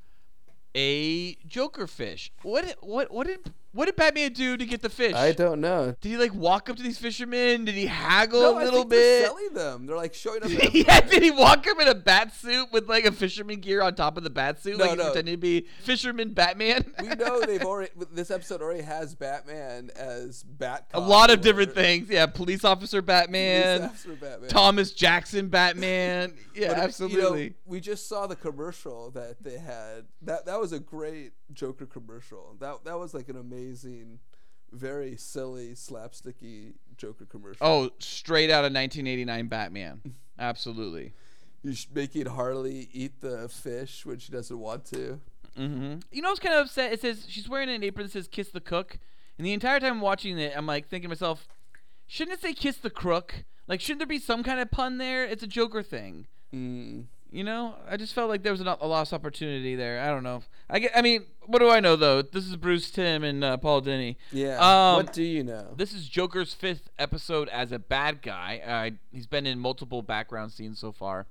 a 0.75 1.35
Joker 1.47 1.87
fish. 1.87 2.31
What 2.43 2.75
what 2.81 3.11
what 3.11 3.27
did 3.27 3.53
what 3.73 3.85
did 3.85 3.95
Batman 3.95 4.33
do 4.33 4.57
to 4.57 4.65
get 4.65 4.81
the 4.81 4.89
fish? 4.89 5.13
I 5.13 5.31
don't 5.31 5.61
know. 5.61 5.95
Did 6.01 6.09
he 6.09 6.17
like 6.17 6.33
walk 6.33 6.69
up 6.69 6.75
to 6.77 6.83
these 6.83 6.97
fishermen? 6.97 7.65
Did 7.65 7.75
he 7.75 7.85
haggle 7.85 8.41
No, 8.41 8.57
a 8.57 8.63
little 8.63 8.79
think 8.81 8.89
they're 8.91 9.19
bit? 9.21 9.25
selling 9.25 9.53
them. 9.53 9.85
They're 9.85 9.95
like 9.95 10.13
showing 10.13 10.43
up. 10.43 10.49
yeah, 10.73 11.01
did 11.01 11.23
he 11.23 11.31
walk 11.31 11.65
up 11.67 11.79
in 11.79 11.87
a 11.87 11.95
bat 11.95 12.33
suit 12.35 12.67
with 12.71 12.89
like 12.89 13.05
a 13.05 13.11
fisherman 13.11 13.59
gear 13.61 13.81
on 13.81 13.95
top 13.95 14.17
of 14.17 14.23
the 14.23 14.29
bat 14.29 14.61
suit, 14.61 14.77
No, 14.77 14.85
like 14.85 14.97
no. 14.97 15.05
pretending 15.05 15.33
to 15.35 15.37
be 15.37 15.67
fisherman 15.83 16.33
Batman? 16.33 16.93
we 17.01 17.07
know 17.09 17.41
they've 17.45 17.63
already. 17.63 17.91
This 18.11 18.29
episode 18.31 18.61
already 18.61 18.81
has 18.83 19.15
Batman 19.15 19.89
as 19.95 20.43
Bat. 20.43 20.87
a 20.93 20.99
lot 20.99 21.29
of 21.31 21.41
different 21.41 21.73
things. 21.73 22.09
Yeah, 22.09 22.25
police 22.25 22.65
officer 22.65 23.01
Batman. 23.01 23.77
Police 23.79 23.89
officer 23.91 24.15
Batman. 24.15 24.49
Thomas 24.49 24.91
Jackson 24.91 25.47
Batman. 25.49 26.33
Yeah, 26.53 26.67
But, 26.67 26.71
you 26.73 26.77
know, 26.77 26.83
absolutely. 26.83 27.53
we 27.65 27.79
just 27.79 28.09
saw 28.09 28.27
the 28.27 28.35
commercial 28.35 29.09
that 29.11 29.41
they 29.41 29.57
had. 29.57 30.05
That 30.21 30.45
that 30.47 30.59
was 30.59 30.73
a 30.73 30.79
great 30.81 31.31
Joker 31.53 31.85
commercial. 31.85 32.57
That 32.59 32.83
that 32.83 32.99
was 32.99 33.13
like 33.13 33.29
an 33.29 33.37
amazing, 33.37 33.60
very 34.71 35.17
silly, 35.17 35.69
slapsticky 35.69 36.73
Joker 36.97 37.25
commercial. 37.25 37.65
oh, 37.65 37.89
straight 37.99 38.49
out 38.49 38.63
of 38.65 38.73
1989 38.73 39.47
Batman. 39.47 40.01
Absolutely. 40.39 41.13
He's 41.63 41.87
making 41.93 42.25
Harley 42.25 42.89
eat 42.91 43.21
the 43.21 43.47
fish 43.49 44.05
when 44.05 44.17
she 44.17 44.31
doesn't 44.31 44.57
want 44.57 44.85
to. 44.85 45.19
Mm-hmm. 45.57 45.99
You 46.11 46.21
know, 46.21 46.29
I 46.29 46.31
was 46.31 46.39
kind 46.39 46.55
of 46.55 46.65
upset. 46.65 46.93
It 46.93 47.01
says 47.01 47.25
she's 47.27 47.49
wearing 47.49 47.69
an 47.69 47.83
apron 47.83 48.07
that 48.07 48.13
says 48.13 48.27
"Kiss 48.27 48.49
the 48.49 48.61
Cook," 48.61 48.97
and 49.37 49.45
the 49.45 49.53
entire 49.53 49.79
time 49.79 50.01
watching 50.01 50.39
it, 50.39 50.53
I'm 50.55 50.65
like 50.65 50.87
thinking 50.87 51.09
to 51.09 51.09
myself, 51.09 51.47
shouldn't 52.07 52.37
it 52.37 52.41
say 52.41 52.53
"Kiss 52.53 52.77
the 52.77 52.89
Crook"? 52.89 53.43
Like, 53.67 53.79
shouldn't 53.79 53.99
there 53.99 54.07
be 54.07 54.19
some 54.19 54.43
kind 54.43 54.59
of 54.59 54.71
pun 54.71 54.97
there? 54.97 55.23
It's 55.23 55.43
a 55.43 55.47
Joker 55.47 55.83
thing. 55.83 56.27
Mm. 56.53 57.05
You 57.31 57.43
know, 57.43 57.75
I 57.89 57.95
just 57.95 58.13
felt 58.13 58.29
like 58.29 58.43
there 58.43 58.51
was 58.51 58.61
a, 58.61 58.77
a 58.81 58.87
lost 58.87 59.13
opportunity 59.13 59.75
there. 59.75 60.01
I 60.01 60.07
don't 60.07 60.23
know. 60.23 60.43
I 60.69 60.79
get, 60.79 60.91
I 60.95 61.01
mean, 61.01 61.25
what 61.45 61.59
do 61.59 61.69
I 61.69 61.79
know 61.79 61.95
though? 61.95 62.21
This 62.21 62.45
is 62.45 62.55
Bruce 62.55 62.89
Timm 62.91 63.23
and 63.23 63.43
uh, 63.43 63.57
Paul 63.57 63.81
Dini. 63.81 64.15
Yeah. 64.31 64.57
Um, 64.59 64.97
what 65.03 65.13
do 65.13 65.23
you 65.23 65.43
know? 65.43 65.73
This 65.75 65.93
is 65.93 66.07
Joker's 66.07 66.53
fifth 66.53 66.89
episode 66.99 67.49
as 67.49 67.71
a 67.71 67.79
bad 67.79 68.21
guy. 68.21 68.61
Uh, 68.65 68.97
he's 69.11 69.27
been 69.27 69.45
in 69.45 69.59
multiple 69.59 70.01
background 70.01 70.51
scenes 70.51 70.79
so 70.79 70.91
far. 70.91 71.27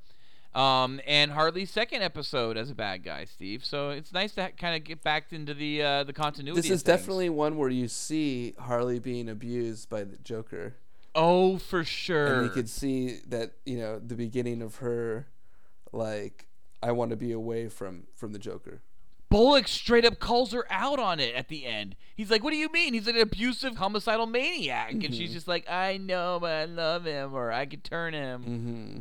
Um, 0.55 1.01
and 1.07 1.31
Harley's 1.31 1.71
second 1.71 2.03
episode 2.03 2.57
as 2.57 2.71
a 2.71 2.75
bad 2.75 3.05
guy, 3.05 3.25
Steve. 3.25 3.65
So 3.65 3.91
it's 3.91 4.13
nice 4.13 4.33
to 4.33 4.43
ha- 4.43 4.49
kind 4.59 4.75
of 4.75 4.83
get 4.83 5.01
back 5.03 5.33
into 5.33 5.55
the 5.55 5.83
uh, 5.83 6.05
the 6.05 6.13
continuity. 6.13 6.61
this 6.61 6.71
is 6.71 6.83
definitely 6.83 7.29
one 7.29 7.57
where 7.57 7.69
you 7.71 7.87
see 7.87 8.55
Harley 8.59 8.99
being 8.99 9.29
abused 9.29 9.89
by 9.89 10.03
the 10.03 10.17
Joker. 10.25 10.75
oh 11.15 11.59
for 11.59 11.85
sure. 11.85 12.35
and 12.35 12.45
you 12.47 12.51
could 12.51 12.69
see 12.69 13.21
that 13.29 13.53
you 13.65 13.79
know 13.79 14.01
the 14.01 14.17
beginning 14.17 14.61
of 14.61 14.77
her 14.77 15.27
like 15.93 16.47
I 16.83 16.93
want 16.93 17.11
to 17.11 17.17
be 17.17 17.31
away 17.31 17.69
from 17.69 18.09
from 18.17 18.33
the 18.33 18.39
Joker. 18.41 18.83
Bullock 19.31 19.69
straight 19.69 20.05
up 20.05 20.19
calls 20.19 20.53
her 20.53 20.67
out 20.71 20.99
on 20.99 21.21
it 21.21 21.35
at 21.35 21.49
the 21.49 21.65
end. 21.65 21.95
He's 22.17 22.31
like, 22.31 22.43
"What 22.43 22.51
do 22.51 22.57
you 22.57 22.69
mean? 22.71 22.95
He's 22.95 23.07
an 23.07 23.17
abusive, 23.17 23.77
homicidal 23.77 24.27
maniac." 24.27 24.93
And 24.93 25.15
she's 25.15 25.33
just 25.33 25.47
like, 25.47 25.71
"I 25.71 25.97
know, 25.97 26.39
but 26.41 26.51
I 26.51 26.65
love 26.65 27.05
him, 27.05 27.33
or 27.33 27.53
I 27.53 27.65
could 27.65 27.85
turn 27.85 28.13
him." 28.13 28.43
Mm-hmm. 28.43 28.99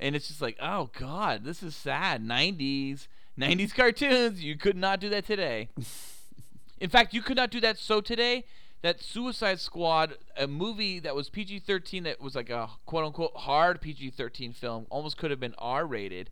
And 0.00 0.16
it's 0.16 0.28
just 0.28 0.42
like, 0.42 0.56
"Oh 0.60 0.90
God, 0.98 1.44
this 1.44 1.62
is 1.62 1.76
sad." 1.76 2.22
'90s, 2.22 3.06
'90s 3.38 3.72
cartoons. 3.72 4.42
You 4.42 4.56
could 4.56 4.76
not 4.76 4.98
do 4.98 5.08
that 5.08 5.24
today. 5.24 5.68
In 6.80 6.90
fact, 6.90 7.14
you 7.14 7.22
could 7.22 7.36
not 7.36 7.50
do 7.50 7.60
that 7.60 7.78
so 7.78 8.00
today 8.00 8.44
that 8.82 9.02
Suicide 9.02 9.60
Squad, 9.60 10.16
a 10.36 10.46
movie 10.46 10.98
that 11.00 11.14
was 11.14 11.28
PG-13, 11.28 12.04
that 12.04 12.20
was 12.20 12.34
like 12.34 12.50
a 12.50 12.70
quote 12.86 13.04
unquote 13.04 13.36
hard 13.36 13.80
PG-13 13.80 14.54
film, 14.54 14.86
almost 14.90 15.16
could 15.18 15.30
have 15.30 15.40
been 15.40 15.54
R-rated. 15.58 16.30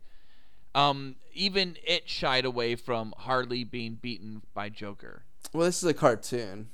Um, 0.75 1.15
even 1.33 1.77
it 1.83 2.07
shied 2.09 2.45
away 2.45 2.75
from 2.75 3.13
Harley 3.17 3.63
being 3.63 3.95
beaten 3.95 4.41
by 4.53 4.69
Joker. 4.69 5.23
Well, 5.53 5.65
this 5.65 5.81
is 5.81 5.89
a 5.89 5.93
cartoon, 5.93 6.69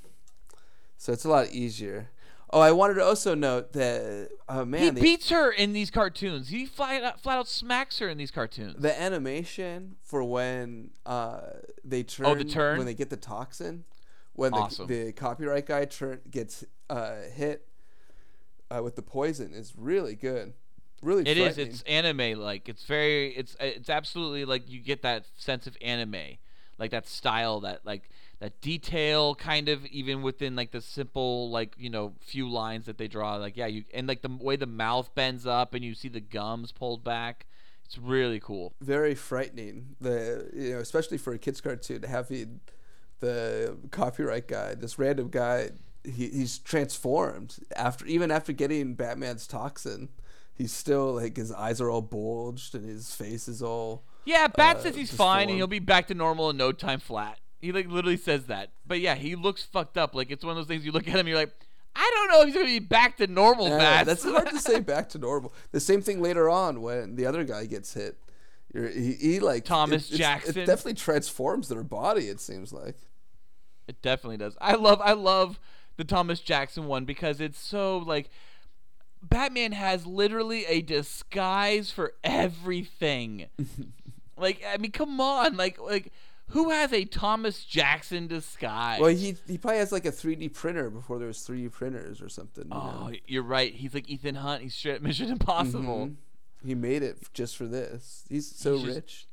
so 0.98 1.12
it's 1.12 1.24
a 1.24 1.28
lot 1.30 1.48
easier. 1.50 2.10
Oh, 2.50 2.60
I 2.60 2.70
wanted 2.72 2.94
to 2.94 3.04
also 3.04 3.34
note 3.34 3.72
that 3.72 4.28
oh 4.48 4.60
he 4.64 4.70
man, 4.70 4.94
the, 4.94 5.00
beats 5.00 5.30
her 5.30 5.50
in 5.50 5.72
these 5.72 5.90
cartoons. 5.90 6.48
He 6.48 6.64
flat 6.66 7.02
out, 7.02 7.20
flat 7.20 7.38
out 7.38 7.48
smacks 7.48 7.98
her 7.98 8.08
in 8.08 8.18
these 8.18 8.30
cartoons. 8.30 8.76
the 8.80 8.98
animation 9.00 9.96
for 10.02 10.22
when 10.22 10.90
uh 11.04 11.40
they 11.84 12.02
turn 12.02 12.26
Oh, 12.26 12.34
the 12.34 12.44
turn? 12.44 12.76
when 12.78 12.86
they 12.86 12.94
get 12.94 13.10
the 13.10 13.16
toxin, 13.16 13.84
when 14.34 14.52
Awesome. 14.54 14.86
the, 14.86 15.04
the 15.06 15.12
copyright 15.12 15.66
guy 15.66 15.86
turn 15.86 16.20
gets 16.30 16.64
uh 16.88 17.16
hit 17.34 17.66
uh, 18.70 18.80
with 18.82 18.94
the 18.96 19.02
poison 19.02 19.52
is 19.52 19.72
really 19.76 20.14
good. 20.14 20.52
Really, 21.02 21.26
It 21.26 21.36
is. 21.38 21.58
It's 21.58 21.82
anime 21.82 22.38
like. 22.40 22.68
It's 22.68 22.84
very. 22.84 23.34
It's 23.34 23.56
it's 23.60 23.90
absolutely 23.90 24.44
like 24.44 24.68
you 24.68 24.80
get 24.80 25.02
that 25.02 25.26
sense 25.36 25.66
of 25.66 25.76
anime, 25.80 26.38
like 26.78 26.90
that 26.90 27.06
style, 27.06 27.60
that 27.60 27.84
like 27.84 28.08
that 28.40 28.60
detail, 28.60 29.34
kind 29.34 29.68
of 29.68 29.84
even 29.86 30.22
within 30.22 30.56
like 30.56 30.70
the 30.70 30.80
simple 30.80 31.50
like 31.50 31.74
you 31.78 31.90
know 31.90 32.14
few 32.20 32.48
lines 32.48 32.86
that 32.86 32.98
they 32.98 33.08
draw. 33.08 33.36
Like 33.36 33.56
yeah, 33.56 33.66
you 33.66 33.84
and 33.94 34.06
like 34.06 34.22
the 34.22 34.30
way 34.40 34.56
the 34.56 34.66
mouth 34.66 35.14
bends 35.14 35.46
up 35.46 35.74
and 35.74 35.84
you 35.84 35.94
see 35.94 36.08
the 36.08 36.20
gums 36.20 36.72
pulled 36.72 37.04
back. 37.04 37.46
It's 37.84 37.98
really 37.98 38.40
cool. 38.40 38.74
very 38.80 39.14
frightening. 39.14 39.96
The 40.00 40.50
you 40.52 40.72
know, 40.72 40.80
especially 40.80 41.18
for 41.18 41.32
a 41.32 41.38
kids 41.38 41.60
cartoon, 41.60 42.02
having 42.02 42.60
the 43.20 43.76
copyright 43.90 44.48
guy, 44.48 44.74
this 44.74 44.98
random 44.98 45.28
guy, 45.30 45.70
he, 46.04 46.28
he's 46.28 46.58
transformed 46.58 47.56
after 47.76 48.04
even 48.06 48.30
after 48.30 48.52
getting 48.52 48.94
Batman's 48.94 49.46
toxin. 49.46 50.08
He's 50.56 50.72
still 50.72 51.14
like 51.14 51.36
his 51.36 51.52
eyes 51.52 51.80
are 51.80 51.90
all 51.90 52.02
bulged 52.02 52.74
and 52.74 52.84
his 52.84 53.14
face 53.14 53.46
is 53.46 53.62
all. 53.62 54.04
Yeah, 54.24 54.48
Bat 54.48 54.76
uh, 54.76 54.80
says 54.80 54.96
he's 54.96 55.12
fine 55.12 55.48
and 55.48 55.56
he'll 55.56 55.66
be 55.66 55.78
back 55.78 56.06
to 56.08 56.14
normal 56.14 56.50
in 56.50 56.56
no 56.56 56.72
time 56.72 56.98
flat. 56.98 57.38
He 57.60 57.72
like 57.72 57.88
literally 57.88 58.16
says 58.16 58.46
that. 58.46 58.70
But 58.86 59.00
yeah, 59.00 59.14
he 59.14 59.34
looks 59.34 59.64
fucked 59.64 59.98
up. 59.98 60.14
Like 60.14 60.30
it's 60.30 60.44
one 60.44 60.52
of 60.52 60.56
those 60.56 60.66
things 60.66 60.84
you 60.84 60.92
look 60.92 61.06
at 61.08 61.14
him, 61.14 61.20
and 61.20 61.28
you're 61.28 61.38
like, 61.38 61.52
I 61.94 62.10
don't 62.14 62.30
know 62.30 62.40
if 62.40 62.46
he's 62.46 62.54
gonna 62.54 62.66
be 62.66 62.78
back 62.78 63.18
to 63.18 63.26
normal. 63.26 63.68
Yeah, 63.68 63.78
Bats. 63.78 64.06
that's 64.06 64.24
hard 64.24 64.50
to 64.50 64.58
say 64.58 64.80
back 64.80 65.10
to 65.10 65.18
normal. 65.18 65.52
The 65.72 65.80
same 65.80 66.00
thing 66.00 66.22
later 66.22 66.48
on 66.48 66.80
when 66.80 67.16
the 67.16 67.26
other 67.26 67.44
guy 67.44 67.66
gets 67.66 67.94
hit. 67.94 68.16
You're, 68.74 68.88
he, 68.88 69.12
he 69.12 69.40
like 69.40 69.64
Thomas 69.64 70.10
it, 70.10 70.16
Jackson. 70.16 70.58
It 70.58 70.66
definitely 70.66 70.94
transforms 70.94 71.68
their 71.68 71.82
body. 71.82 72.28
It 72.28 72.40
seems 72.40 72.72
like. 72.72 72.96
It 73.88 74.02
definitely 74.02 74.38
does. 74.38 74.56
I 74.60 74.74
love 74.74 75.00
I 75.02 75.12
love 75.12 75.58
the 75.96 76.04
Thomas 76.04 76.40
Jackson 76.40 76.86
one 76.86 77.04
because 77.04 77.40
it's 77.40 77.58
so 77.58 77.98
like 77.98 78.28
Batman 79.22 79.72
has 79.72 80.06
literally 80.06 80.64
a 80.66 80.82
disguise 80.82 81.90
for 81.90 82.14
everything. 82.24 83.46
like 84.36 84.62
I 84.66 84.76
mean, 84.78 84.92
come 84.92 85.20
on, 85.20 85.56
like 85.56 85.80
like 85.80 86.12
who 86.50 86.70
has 86.70 86.92
a 86.92 87.04
Thomas 87.04 87.64
Jackson 87.64 88.26
disguise? 88.28 89.00
Well, 89.00 89.10
he 89.10 89.36
he 89.46 89.58
probably 89.58 89.78
has 89.78 89.92
like 89.92 90.06
a 90.06 90.12
3D 90.12 90.52
printer 90.54 90.90
before 90.90 91.18
there 91.18 91.28
was 91.28 91.38
3D 91.38 91.72
printers 91.72 92.20
or 92.22 92.28
something. 92.28 92.64
You 92.66 92.76
Oh, 92.76 93.08
know? 93.08 93.12
you're 93.26 93.42
right. 93.42 93.74
He's 93.74 93.94
like 93.94 94.08
Ethan 94.08 94.36
Hunt. 94.36 94.62
He's 94.62 94.74
straight 94.74 95.02
Mission 95.02 95.30
Impossible. 95.30 96.06
Mhm. 96.08 96.14
He 96.64 96.74
made 96.74 97.02
it 97.02 97.18
just 97.34 97.56
for 97.56 97.66
this. 97.66 98.24
He's 98.28 98.46
so 98.46 98.78
He's 98.78 98.94
rich. 98.96 99.26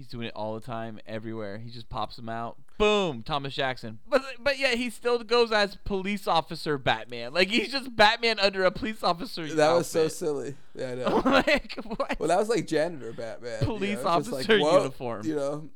He's 0.00 0.06
doing 0.06 0.28
it 0.28 0.32
all 0.34 0.54
the 0.54 0.62
time, 0.62 0.98
everywhere. 1.06 1.58
He 1.58 1.68
just 1.70 1.90
pops 1.90 2.16
them 2.16 2.30
out. 2.30 2.56
Boom, 2.78 3.22
Thomas 3.22 3.52
Jackson. 3.52 3.98
But 4.08 4.22
but 4.38 4.58
yeah, 4.58 4.74
he 4.74 4.88
still 4.88 5.22
goes 5.22 5.52
as 5.52 5.76
police 5.84 6.26
officer 6.26 6.78
Batman. 6.78 7.34
Like 7.34 7.48
he's 7.48 7.70
just 7.70 7.94
Batman 7.94 8.38
under 8.38 8.64
a 8.64 8.70
police 8.70 9.02
officer. 9.02 9.46
That 9.46 9.72
was 9.72 9.88
so 9.88 10.08
silly. 10.08 10.54
Yeah, 10.74 10.92
I 10.92 10.94
know. 10.94 11.22
like 11.22 11.74
what? 11.84 12.18
well, 12.18 12.30
that 12.30 12.38
was 12.38 12.48
like 12.48 12.66
janitor 12.66 13.12
Batman. 13.12 13.58
you 13.60 13.66
know, 13.66 13.74
Police 13.74 13.90
it's 13.98 14.02
just 14.04 14.32
officer 14.32 14.58
whoa, 14.58 14.78
uniform. 14.78 15.26
You 15.26 15.36
know, 15.36 15.70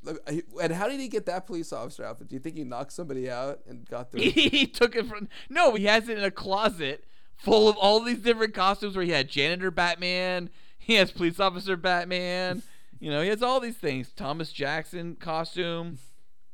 and 0.63 0.73
how 0.73 0.89
did 0.89 1.01
he 1.01 1.09
get 1.09 1.27
that 1.27 1.47
police 1.47 1.71
officer 1.71 2.03
outfit? 2.03 2.29
Do 2.29 2.35
you 2.37 2.41
think 2.41 2.57
he 2.57 2.65
knocked 2.65 2.95
somebody 2.95 3.29
out 3.31 3.61
and 3.69 3.87
got 3.87 4.11
the? 4.13 4.21
he 4.23 4.67
took 4.67 4.97
it 4.97 5.05
from 5.07 5.29
no, 5.51 5.75
he 5.75 5.85
has 5.85 6.09
it 6.09 6.17
in 6.17 6.25
a 6.25 6.31
closet 6.31 7.05
full 7.37 7.69
of 7.69 7.77
all 7.77 8.01
these 8.01 8.21
different 8.21 8.55
costumes 8.55 8.97
where 8.97 9.05
he 9.05 9.11
had 9.13 9.29
janitor 9.29 9.71
Batman, 9.71 10.49
he 10.79 10.95
has 10.95 11.11
police 11.13 11.39
officer 11.39 11.77
Batman, 11.77 12.63
you 13.05 13.11
know, 13.11 13.21
he 13.21 13.29
has 13.29 13.43
all 13.43 13.61
these 13.61 13.77
things. 13.77 14.11
Thomas 14.17 14.51
Jackson 14.51 15.15
costume, 15.17 15.99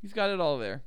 he's 0.03 0.13
got 0.13 0.31
it 0.31 0.41
all 0.41 0.59
there. 0.59 0.83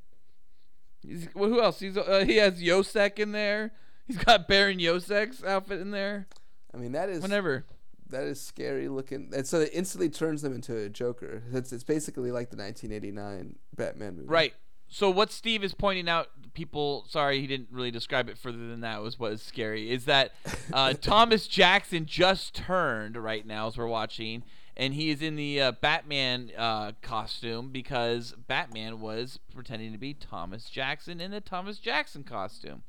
He's, 1.01 1.29
well, 1.33 1.47
who 1.47 1.61
else? 1.61 1.79
He's 1.79 1.95
uh, 1.97 2.25
he 2.27 2.35
has 2.35 2.61
Yosek 2.61 3.17
in 3.17 3.31
there. 3.31 3.71
He's 4.05 4.17
got 4.17 4.45
Baron 4.49 4.79
Yosek's 4.79 5.41
outfit 5.41 5.79
in 5.79 5.91
there. 5.91 6.27
I 6.73 6.77
mean, 6.77 6.91
that 6.91 7.07
is 7.07 7.23
Whenever. 7.23 7.63
that 8.09 8.23
is 8.23 8.41
scary 8.41 8.89
looking. 8.89 9.31
And 9.33 9.47
so 9.47 9.61
it 9.61 9.69
instantly 9.71 10.09
turns 10.09 10.41
them 10.41 10.53
into 10.53 10.75
a 10.75 10.89
Joker. 10.89 11.43
It's 11.53 11.71
it's 11.71 11.85
basically 11.85 12.31
like 12.31 12.49
the 12.49 12.57
1989 12.57 13.55
Batman 13.73 14.17
movie. 14.17 14.27
Right. 14.27 14.53
So 14.89 15.09
what 15.09 15.31
Steve 15.31 15.63
is 15.63 15.73
pointing 15.73 16.09
out, 16.09 16.27
people, 16.53 17.05
sorry, 17.07 17.39
he 17.39 17.47
didn't 17.47 17.69
really 17.71 17.89
describe 17.89 18.27
it 18.27 18.37
further 18.37 18.67
than 18.67 18.81
that. 18.81 19.01
Was 19.01 19.17
what 19.17 19.31
is 19.31 19.41
scary 19.41 19.89
is 19.91 20.03
that 20.05 20.33
uh, 20.73 20.93
Thomas 21.01 21.47
Jackson 21.47 22.05
just 22.05 22.53
turned 22.53 23.15
right 23.15 23.47
now 23.47 23.67
as 23.67 23.77
we're 23.77 23.87
watching, 23.87 24.43
and 24.75 24.93
he 24.93 25.09
is 25.09 25.21
in 25.21 25.35
the 25.35 25.61
uh, 25.61 25.71
Batman 25.73 26.51
uh, 26.57 26.93
costume 27.01 27.69
because 27.71 28.33
Batman 28.47 28.99
was 28.99 29.39
pretending 29.53 29.91
to 29.91 29.97
be 29.97 30.13
Thomas 30.13 30.69
Jackson 30.69 31.21
in 31.21 31.31
the 31.31 31.41
Thomas 31.41 31.77
Jackson 31.77 32.23
costume, 32.23 32.83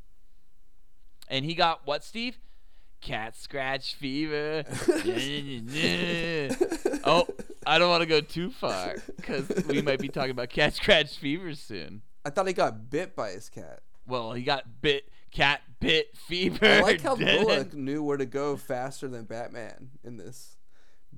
and 1.29 1.45
he 1.45 1.55
got 1.55 1.87
what, 1.87 2.05
Steve? 2.05 2.39
Cat 3.01 3.37
scratch 3.37 3.95
fever. 3.95 4.65
oh, 7.05 7.27
I 7.67 7.79
don't 7.79 7.91
want 7.91 8.03
to 8.03 8.07
go 8.07 8.21
too 8.21 8.51
far 8.51 8.97
because 9.17 9.51
we 9.67 9.83
might 9.83 10.01
be 10.01 10.09
talking 10.09 10.31
about 10.31 10.49
cat 10.49 10.75
scratch 10.75 11.19
fever 11.19 11.55
soon. 11.55 12.03
I 12.25 12.31
thought 12.31 12.47
he 12.47 12.55
got 12.55 12.91
bit 12.91 13.15
by 13.15 13.31
his 13.31 13.51
cat. 13.51 13.81
Well, 14.07 14.33
he 14.33 14.43
got 14.43 14.81
bit, 14.81 15.11
cat 15.31 15.61
bit 15.81 16.17
fever. 16.17 16.65
I 16.65 16.81
like 16.81 17.03
how. 17.03 17.17
Bullock 17.17 17.75
knew 17.75 18.03
where 18.03 18.17
to 18.17 18.27
go 18.27 18.57
faster 18.57 19.09
than 19.09 19.25
Batman 19.25 19.91
in 20.03 20.17
this. 20.17 20.57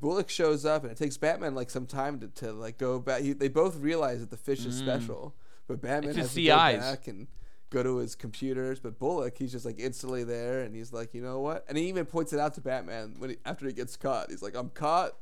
Bullock 0.00 0.28
shows 0.28 0.64
up 0.64 0.82
and 0.82 0.92
it 0.92 0.98
takes 0.98 1.16
Batman 1.16 1.54
like 1.54 1.70
some 1.70 1.86
time 1.86 2.20
to, 2.20 2.28
to 2.28 2.52
like 2.52 2.78
go 2.78 2.98
back. 2.98 3.22
He, 3.22 3.32
they 3.32 3.48
both 3.48 3.76
realize 3.78 4.20
that 4.20 4.30
the 4.30 4.36
fish 4.36 4.64
is 4.66 4.76
special, 4.76 5.34
but 5.66 5.80
Batman 5.80 6.14
Mm. 6.14 6.16
Has 6.18 6.34
to 6.34 6.42
go 6.44 6.56
CIs. 6.56 6.78
back 6.80 7.08
and 7.08 7.26
go 7.70 7.82
to 7.82 7.96
his 7.96 8.14
computers. 8.14 8.78
But 8.80 8.98
Bullock, 8.98 9.38
he's 9.38 9.52
just 9.52 9.64
like 9.64 9.78
instantly 9.78 10.22
there, 10.24 10.60
and 10.62 10.74
he's 10.74 10.92
like, 10.92 11.14
you 11.14 11.22
know 11.22 11.40
what? 11.40 11.64
And 11.68 11.76
he 11.78 11.88
even 11.88 12.04
points 12.06 12.32
it 12.32 12.38
out 12.40 12.54
to 12.54 12.60
Batman 12.60 13.14
when 13.18 13.30
he, 13.30 13.36
after 13.44 13.66
he 13.66 13.72
gets 13.72 13.96
caught. 13.96 14.30
He's 14.30 14.42
like, 14.42 14.54
I'm 14.54 14.70
caught, 14.70 15.12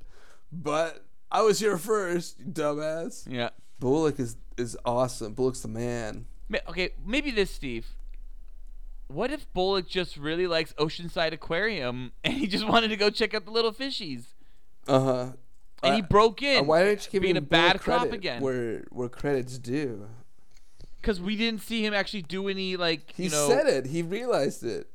but 0.53 1.05
I 1.31 1.43
was 1.43 1.59
here 1.61 1.79
first, 1.79 2.39
you 2.41 2.47
dumbass. 2.47 3.27
Yeah. 3.31 3.51
Bullock 3.81 4.19
is 4.21 4.37
is 4.57 4.77
awesome. 4.85 5.35
Bullock's 5.35 5.61
the 5.63 5.69
man. 5.69 6.27
Okay, 6.69 6.91
maybe 7.05 7.31
this, 7.31 7.51
Steve. 7.51 7.87
What 9.09 9.31
if 9.31 9.53
Bullock 9.53 9.89
just 9.89 10.17
really 10.17 10.47
likes 10.47 10.73
Oceanside 10.75 11.33
Aquarium 11.33 12.13
and 12.25 12.35
he 12.35 12.47
just 12.47 12.67
wanted 12.67 12.89
to 12.89 12.97
go 12.97 13.11
check 13.11 13.35
out 13.35 13.45
the 13.45 13.51
little 13.51 13.73
fishies? 13.73 14.27
Uh 14.87 15.01
huh. 15.01 15.27
And 15.83 15.95
he 15.97 16.03
broke 16.03 16.43
in. 16.43 16.67
why 16.67 16.85
didn't 16.85 17.07
you 17.07 17.11
give 17.13 17.23
being 17.23 17.37
him 17.37 17.43
a 17.45 17.47
bad 17.47 17.81
cop 17.81 18.11
again? 18.13 18.41
Where 18.41 18.85
where 18.91 19.09
credits 19.09 19.59
due? 19.59 20.09
Because 21.01 21.21
we 21.21 21.37
didn't 21.37 21.61
see 21.61 21.85
him 21.85 21.93
actually 21.93 22.23
do 22.23 22.49
any 22.49 22.77
like 22.77 23.13
He 23.15 23.25
you 23.25 23.31
know 23.31 23.49
said 23.49 23.67
it. 23.67 23.87
He 23.87 24.03
realized 24.03 24.65
it. 24.65 24.89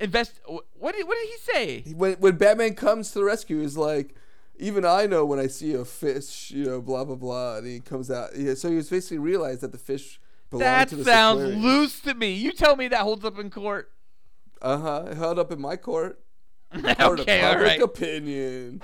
invest. 0.00 0.40
What 0.46 0.94
did 0.94 1.06
what 1.06 1.16
did 1.16 1.28
he 1.28 1.36
say? 1.52 1.92
When 1.94 2.14
when 2.14 2.36
Batman 2.36 2.74
comes 2.74 3.12
to 3.12 3.20
the 3.20 3.24
rescue, 3.24 3.60
he's 3.60 3.76
like, 3.76 4.16
even 4.58 4.84
I 4.84 5.06
know 5.06 5.24
when 5.24 5.38
I 5.38 5.46
see 5.46 5.74
a 5.74 5.84
fish, 5.84 6.50
you 6.50 6.64
know, 6.64 6.80
blah 6.80 7.04
blah 7.04 7.14
blah. 7.16 7.58
And 7.58 7.66
he 7.66 7.78
comes 7.78 8.10
out. 8.10 8.30
Yeah, 8.36 8.54
so 8.54 8.68
he 8.68 8.76
was 8.76 8.90
basically 8.90 9.18
realized 9.18 9.60
that 9.60 9.70
the 9.70 9.78
fish 9.78 10.20
belonged 10.50 10.66
That 10.66 10.88
to 10.88 10.96
the 10.96 11.04
sounds 11.04 11.54
loose 11.56 12.00
to 12.00 12.14
me. 12.14 12.32
You 12.32 12.52
tell 12.52 12.74
me 12.74 12.88
that 12.88 13.00
holds 13.00 13.24
up 13.24 13.38
in 13.38 13.50
court. 13.50 13.92
Uh 14.60 14.78
huh. 14.78 15.14
Held 15.14 15.38
up 15.38 15.52
in 15.52 15.60
my 15.60 15.76
court. 15.76 16.18
Okay, 16.74 16.94
public 16.96 17.28
right. 17.28 17.82
opinion. 17.82 18.80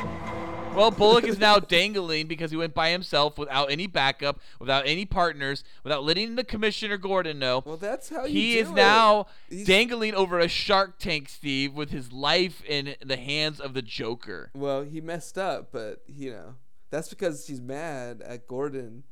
Well, 0.75 0.93
Bullock 0.93 1.25
is 1.25 1.39
now 1.41 1.59
dangling 1.59 2.29
because 2.29 2.53
he 2.53 2.57
went 2.57 2.73
by 2.73 2.91
himself 2.91 3.37
without 3.37 3.69
any 3.71 3.89
backup, 3.89 4.39
without 4.61 4.87
any 4.87 5.05
partners, 5.07 5.65
without 5.83 6.05
letting 6.05 6.37
the 6.37 6.45
commissioner 6.45 6.97
Gordon 6.97 7.41
know. 7.41 7.63
Well, 7.67 7.77
that's 7.77 8.09
how 8.09 8.27
you 8.27 8.33
he 8.33 8.59
is 8.59 8.69
it. 8.69 8.75
now 8.75 9.27
He's- 9.51 9.67
dangling 9.67 10.15
over 10.15 10.39
a 10.39 10.47
shark 10.47 11.01
tank, 11.01 11.29
Steve, 11.31 11.75
with 11.75 11.91
his 11.91 12.13
life 12.13 12.63
in 12.65 12.95
the 13.05 13.17
hands 13.17 13.59
of 13.59 13.75
the 13.75 13.83
Joker. 13.83 14.51
Well, 14.55 14.83
he 14.85 15.01
messed 15.01 15.37
up, 15.37 15.73
but 15.73 16.03
you 16.07 16.31
know, 16.31 16.55
That's 16.91 17.09
because 17.09 17.47
he's 17.49 17.61
mad 17.61 18.23
at 18.25 18.47
Gordon 18.47 19.03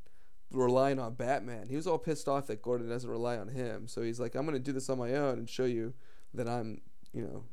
relying 0.52 0.98
on 1.00 1.14
Batman. 1.14 1.68
He 1.68 1.74
was 1.76 1.86
all 1.88 1.98
pissed 1.98 2.28
off 2.28 2.46
that 2.46 2.62
Gordon 2.62 2.88
doesn't 2.88 3.10
rely 3.10 3.36
on 3.36 3.48
him. 3.48 3.88
So 3.88 4.02
he's 4.02 4.20
like, 4.20 4.34
I'm 4.36 4.46
gonna 4.46 4.60
do 4.60 4.72
this 4.72 4.88
on 4.88 4.98
my 4.98 5.14
own 5.14 5.38
and 5.38 5.50
show 5.50 5.64
you 5.64 5.92
that 6.32 6.48
I'm, 6.48 6.80
you 7.12 7.22
know, 7.22 7.44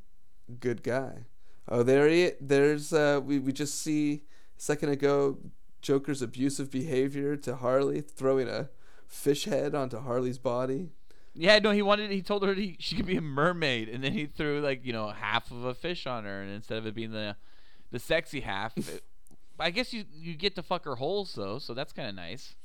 good 0.59 0.83
guy. 0.83 1.25
Oh, 1.67 1.83
there 1.83 2.07
he. 2.07 2.31
There's. 2.39 2.93
Uh, 2.93 3.21
we 3.23 3.39
we 3.39 3.53
just 3.53 3.79
see 3.79 4.23
a 4.57 4.61
second 4.61 4.89
ago 4.89 5.37
Joker's 5.81 6.21
abusive 6.21 6.71
behavior 6.71 7.35
to 7.37 7.57
Harley, 7.57 8.01
throwing 8.01 8.47
a 8.47 8.69
fish 9.05 9.45
head 9.45 9.75
onto 9.75 9.99
Harley's 9.99 10.37
body. 10.37 10.89
Yeah, 11.35 11.59
no, 11.59 11.71
he 11.71 11.81
wanted. 11.81 12.11
He 12.11 12.21
told 12.21 12.43
her 12.43 12.53
he, 12.53 12.77
she 12.79 12.95
could 12.95 13.05
be 13.05 13.17
a 13.17 13.21
mermaid, 13.21 13.89
and 13.89 14.03
then 14.03 14.13
he 14.13 14.25
threw 14.25 14.61
like 14.61 14.85
you 14.85 14.93
know 14.93 15.09
half 15.09 15.51
of 15.51 15.65
a 15.65 15.73
fish 15.73 16.07
on 16.07 16.23
her, 16.25 16.41
and 16.41 16.51
instead 16.51 16.77
of 16.77 16.85
it 16.85 16.95
being 16.95 17.11
the 17.11 17.35
the 17.91 17.99
sexy 17.99 18.41
half, 18.41 18.77
it, 18.77 19.03
I 19.59 19.69
guess 19.71 19.93
you 19.93 20.05
you 20.13 20.35
get 20.35 20.55
to 20.55 20.63
fuck 20.63 20.85
her 20.85 20.95
holes 20.95 21.33
though, 21.35 21.59
so 21.59 21.73
that's 21.73 21.91
kind 21.91 22.07
of 22.07 22.15
nice. 22.15 22.55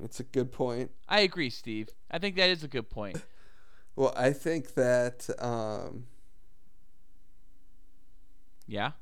It's 0.00 0.20
a 0.20 0.24
good 0.24 0.52
point. 0.52 0.90
I 1.08 1.20
agree, 1.20 1.50
Steve. 1.50 1.88
I 2.10 2.18
think 2.18 2.36
that 2.36 2.48
is 2.48 2.62
a 2.64 2.68
good 2.68 2.90
point. 2.90 3.22
Well, 3.94 4.12
I 4.16 4.32
think 4.32 4.74
that 4.74 5.28
um, 5.38 6.06
Yeah. 8.66 8.92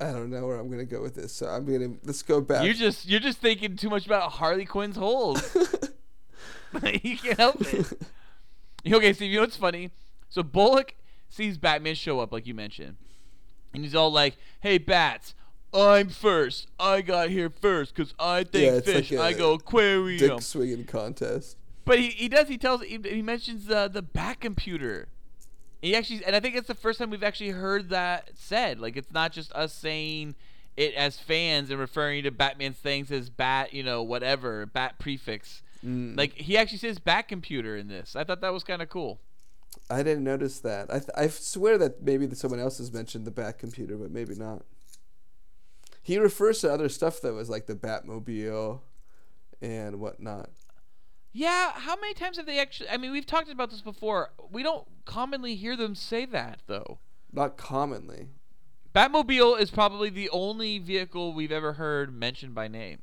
I 0.00 0.12
don't 0.12 0.30
know 0.30 0.46
where 0.46 0.56
I'm 0.58 0.68
gonna 0.70 0.84
go 0.84 1.00
with 1.00 1.14
this, 1.14 1.32
so 1.32 1.46
I'm 1.46 1.64
gonna 1.64 1.94
let's 2.04 2.22
go 2.22 2.40
back. 2.40 2.64
You're 2.64 2.74
just 2.74 3.06
you're 3.06 3.20
just 3.20 3.38
thinking 3.38 3.76
too 3.76 3.88
much 3.88 4.04
about 4.04 4.32
Harley 4.32 4.66
Quinn's 4.66 4.96
holes. 4.96 5.56
you 7.02 7.16
can't 7.16 7.38
help 7.38 7.60
it. 7.72 7.92
Okay, 8.86 9.12
Steve. 9.14 9.30
You 9.32 9.36
know 9.38 9.42
what's 9.42 9.56
funny? 9.56 9.90
So 10.28 10.44
Bullock 10.44 10.94
sees 11.28 11.58
Batman 11.58 11.96
show 11.96 12.20
up, 12.20 12.30
like 12.32 12.46
you 12.46 12.54
mentioned, 12.54 12.96
and 13.74 13.82
he's 13.82 13.96
all 13.96 14.12
like, 14.12 14.36
"Hey, 14.60 14.78
bats." 14.78 15.34
I'm 15.74 16.08
first. 16.08 16.68
I 16.78 17.00
got 17.00 17.30
here 17.30 17.50
first 17.50 17.94
because 17.96 18.14
I 18.16 18.44
think 18.44 18.86
Yeah, 18.86 18.92
fish. 18.92 19.10
like 19.10 19.34
I 19.34 19.38
go 19.38 19.54
aquarium. 19.54 20.18
dick 20.18 20.40
swinging 20.40 20.84
contest. 20.84 21.56
But 21.84 21.98
he, 21.98 22.10
he 22.10 22.28
does. 22.28 22.46
He 22.48 22.58
tells. 22.58 22.82
He, 22.82 22.98
he 23.02 23.22
mentions 23.22 23.68
uh, 23.68 23.88
the 23.88 23.94
the 23.94 24.02
bat 24.02 24.38
computer. 24.38 25.08
He 25.86 25.94
actually, 25.94 26.24
and 26.24 26.34
I 26.34 26.40
think 26.40 26.56
it's 26.56 26.66
the 26.66 26.74
first 26.74 26.98
time 26.98 27.10
we've 27.10 27.22
actually 27.22 27.50
heard 27.50 27.90
that 27.90 28.30
said. 28.34 28.80
Like 28.80 28.96
it's 28.96 29.12
not 29.12 29.30
just 29.30 29.52
us 29.52 29.72
saying 29.72 30.34
it 30.76 30.92
as 30.94 31.16
fans 31.16 31.70
and 31.70 31.78
referring 31.78 32.24
to 32.24 32.32
Batman's 32.32 32.76
things 32.76 33.12
as 33.12 33.30
bat, 33.30 33.72
you 33.72 33.84
know, 33.84 34.02
whatever 34.02 34.66
bat 34.66 34.98
prefix. 34.98 35.62
Mm. 35.86 36.18
Like 36.18 36.32
he 36.32 36.56
actually 36.56 36.78
says 36.78 36.98
bat 36.98 37.28
computer 37.28 37.76
in 37.76 37.86
this. 37.86 38.16
I 38.16 38.24
thought 38.24 38.40
that 38.40 38.52
was 38.52 38.64
kind 38.64 38.82
of 38.82 38.88
cool. 38.88 39.20
I 39.88 40.02
didn't 40.02 40.24
notice 40.24 40.58
that. 40.58 40.92
I 40.92 40.98
th- 40.98 41.10
I 41.16 41.28
swear 41.28 41.78
that 41.78 42.02
maybe 42.02 42.26
that 42.26 42.36
someone 42.36 42.58
else 42.58 42.78
has 42.78 42.92
mentioned 42.92 43.24
the 43.24 43.30
Bat 43.30 43.60
computer, 43.60 43.96
but 43.96 44.10
maybe 44.10 44.34
not. 44.34 44.64
He 46.02 46.18
refers 46.18 46.62
to 46.62 46.72
other 46.72 46.88
stuff 46.88 47.20
that 47.20 47.32
was 47.32 47.48
like 47.48 47.66
the 47.66 47.76
Batmobile 47.76 48.80
and 49.62 50.00
whatnot. 50.00 50.50
Yeah, 51.36 51.72
how 51.74 51.96
many 51.96 52.14
times 52.14 52.38
have 52.38 52.46
they 52.46 52.58
actually? 52.58 52.88
I 52.88 52.96
mean, 52.96 53.12
we've 53.12 53.26
talked 53.26 53.50
about 53.50 53.68
this 53.70 53.82
before. 53.82 54.30
We 54.50 54.62
don't 54.62 54.86
commonly 55.04 55.54
hear 55.54 55.76
them 55.76 55.94
say 55.94 56.24
that 56.24 56.60
though. 56.66 56.98
Not 57.30 57.58
commonly. 57.58 58.28
Batmobile 58.94 59.60
is 59.60 59.70
probably 59.70 60.08
the 60.08 60.30
only 60.30 60.78
vehicle 60.78 61.34
we've 61.34 61.52
ever 61.52 61.74
heard 61.74 62.18
mentioned 62.18 62.54
by 62.54 62.68
name. 62.68 63.02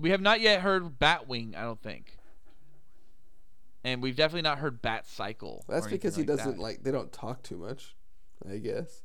We 0.00 0.10
have 0.10 0.20
not 0.20 0.40
yet 0.40 0.62
heard 0.62 0.98
Batwing, 0.98 1.56
I 1.56 1.62
don't 1.62 1.80
think. 1.80 2.18
And 3.84 4.02
we've 4.02 4.16
definitely 4.16 4.42
not 4.42 4.58
heard 4.58 4.82
Batcycle. 4.82 5.60
That's 5.68 5.86
because 5.86 6.16
he 6.16 6.22
anything 6.22 6.36
doesn't 6.36 6.56
that. 6.56 6.60
like. 6.60 6.82
They 6.82 6.90
don't 6.90 7.12
talk 7.12 7.44
too 7.44 7.58
much. 7.58 7.94
I 8.50 8.56
guess. 8.56 9.02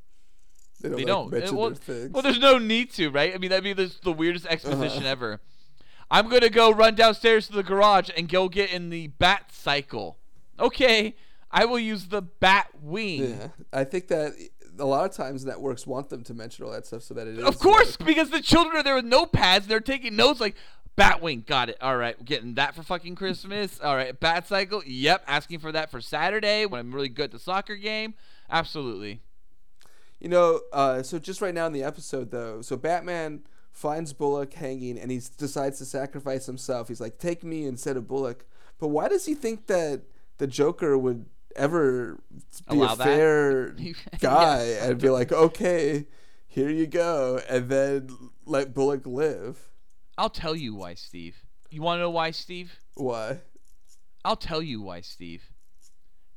They 0.80 0.88
don't. 0.88 0.96
They 0.98 1.04
like, 1.04 1.06
don't. 1.06 1.30
mention 1.30 1.56
well, 1.56 1.68
their 1.68 1.76
things. 1.76 2.10
well, 2.10 2.24
there's 2.24 2.40
no 2.40 2.58
need 2.58 2.90
to, 2.94 3.10
right? 3.10 3.32
I 3.32 3.38
mean, 3.38 3.50
that'd 3.50 3.62
be 3.62 3.72
the, 3.72 3.94
the 4.02 4.12
weirdest 4.12 4.46
exposition 4.46 5.04
Uh-huh. 5.04 5.12
ever. 5.12 5.40
I'm 6.10 6.28
gonna 6.28 6.50
go 6.50 6.72
run 6.72 6.94
downstairs 6.94 7.46
to 7.46 7.52
the 7.52 7.62
garage 7.62 8.10
and 8.16 8.28
go 8.28 8.48
get 8.48 8.72
in 8.72 8.90
the 8.90 9.08
Bat 9.08 9.52
Cycle. 9.52 10.18
Okay, 10.58 11.16
I 11.50 11.64
will 11.64 11.78
use 11.78 12.06
the 12.08 12.22
Bat 12.22 12.70
Wing. 12.82 13.30
yeah, 13.30 13.48
I 13.72 13.84
think 13.84 14.08
that 14.08 14.32
a 14.78 14.84
lot 14.84 15.04
of 15.08 15.16
times 15.16 15.44
networks 15.44 15.86
want 15.86 16.08
them 16.08 16.24
to 16.24 16.34
mention 16.34 16.64
all 16.64 16.72
that 16.72 16.86
stuff 16.86 17.02
so 17.02 17.14
that 17.14 17.26
it 17.26 17.38
is. 17.38 17.44
Of 17.44 17.58
course, 17.58 17.96
because 17.96 18.30
the 18.30 18.40
children 18.40 18.76
are 18.76 18.82
there 18.82 18.94
with 18.96 19.04
notepads. 19.04 19.66
They're 19.66 19.80
taking 19.80 20.16
notes 20.16 20.40
like 20.40 20.56
Batwing. 20.98 21.46
Got 21.46 21.70
it. 21.70 21.76
All 21.80 21.96
right, 21.96 22.22
getting 22.24 22.54
that 22.54 22.74
for 22.74 22.82
fucking 22.82 23.14
Christmas. 23.14 23.80
All 23.80 23.94
right, 23.96 24.18
Bat 24.18 24.48
Cycle. 24.48 24.82
Yep, 24.84 25.24
asking 25.26 25.60
for 25.60 25.72
that 25.72 25.90
for 25.90 26.00
Saturday 26.00 26.66
when 26.66 26.80
I'm 26.80 26.92
really 26.92 27.08
good 27.08 27.26
at 27.26 27.32
the 27.32 27.38
soccer 27.38 27.76
game. 27.76 28.14
Absolutely. 28.50 29.20
You 30.18 30.28
know, 30.28 30.60
uh, 30.72 31.02
so 31.02 31.18
just 31.18 31.40
right 31.40 31.54
now 31.54 31.66
in 31.66 31.72
the 31.72 31.82
episode, 31.82 32.30
though, 32.30 32.60
so 32.60 32.76
Batman 32.76 33.40
finds 33.72 34.12
Bullock 34.12 34.54
hanging 34.54 34.98
and 34.98 35.10
he 35.10 35.20
decides 35.38 35.78
to 35.78 35.84
sacrifice 35.84 36.46
himself. 36.46 36.88
He's 36.88 37.00
like, 37.00 37.18
take 37.18 37.42
me 37.44 37.66
instead 37.66 37.96
of 37.96 38.06
Bullock. 38.08 38.44
But 38.78 38.88
why 38.88 39.08
does 39.08 39.26
he 39.26 39.34
think 39.34 39.66
that 39.66 40.02
the 40.38 40.46
Joker 40.46 40.96
would 40.96 41.26
ever 41.56 42.18
be 42.70 42.76
Allow 42.78 42.94
a 42.94 42.96
that? 42.96 43.04
fair 43.04 43.76
guy 44.20 44.62
and 44.80 45.00
be 45.00 45.08
like, 45.10 45.32
okay, 45.32 46.06
here 46.46 46.70
you 46.70 46.86
go, 46.86 47.40
and 47.48 47.68
then 47.68 48.10
let 48.46 48.74
Bullock 48.74 49.06
live? 49.06 49.68
I'll 50.18 50.30
tell 50.30 50.56
you 50.56 50.74
why, 50.74 50.94
Steve. 50.94 51.36
You 51.70 51.82
want 51.82 51.98
to 51.98 52.02
know 52.02 52.10
why, 52.10 52.32
Steve? 52.32 52.78
Why? 52.94 53.38
I'll 54.24 54.36
tell 54.36 54.62
you 54.62 54.82
why, 54.82 55.00
Steve. 55.00 55.44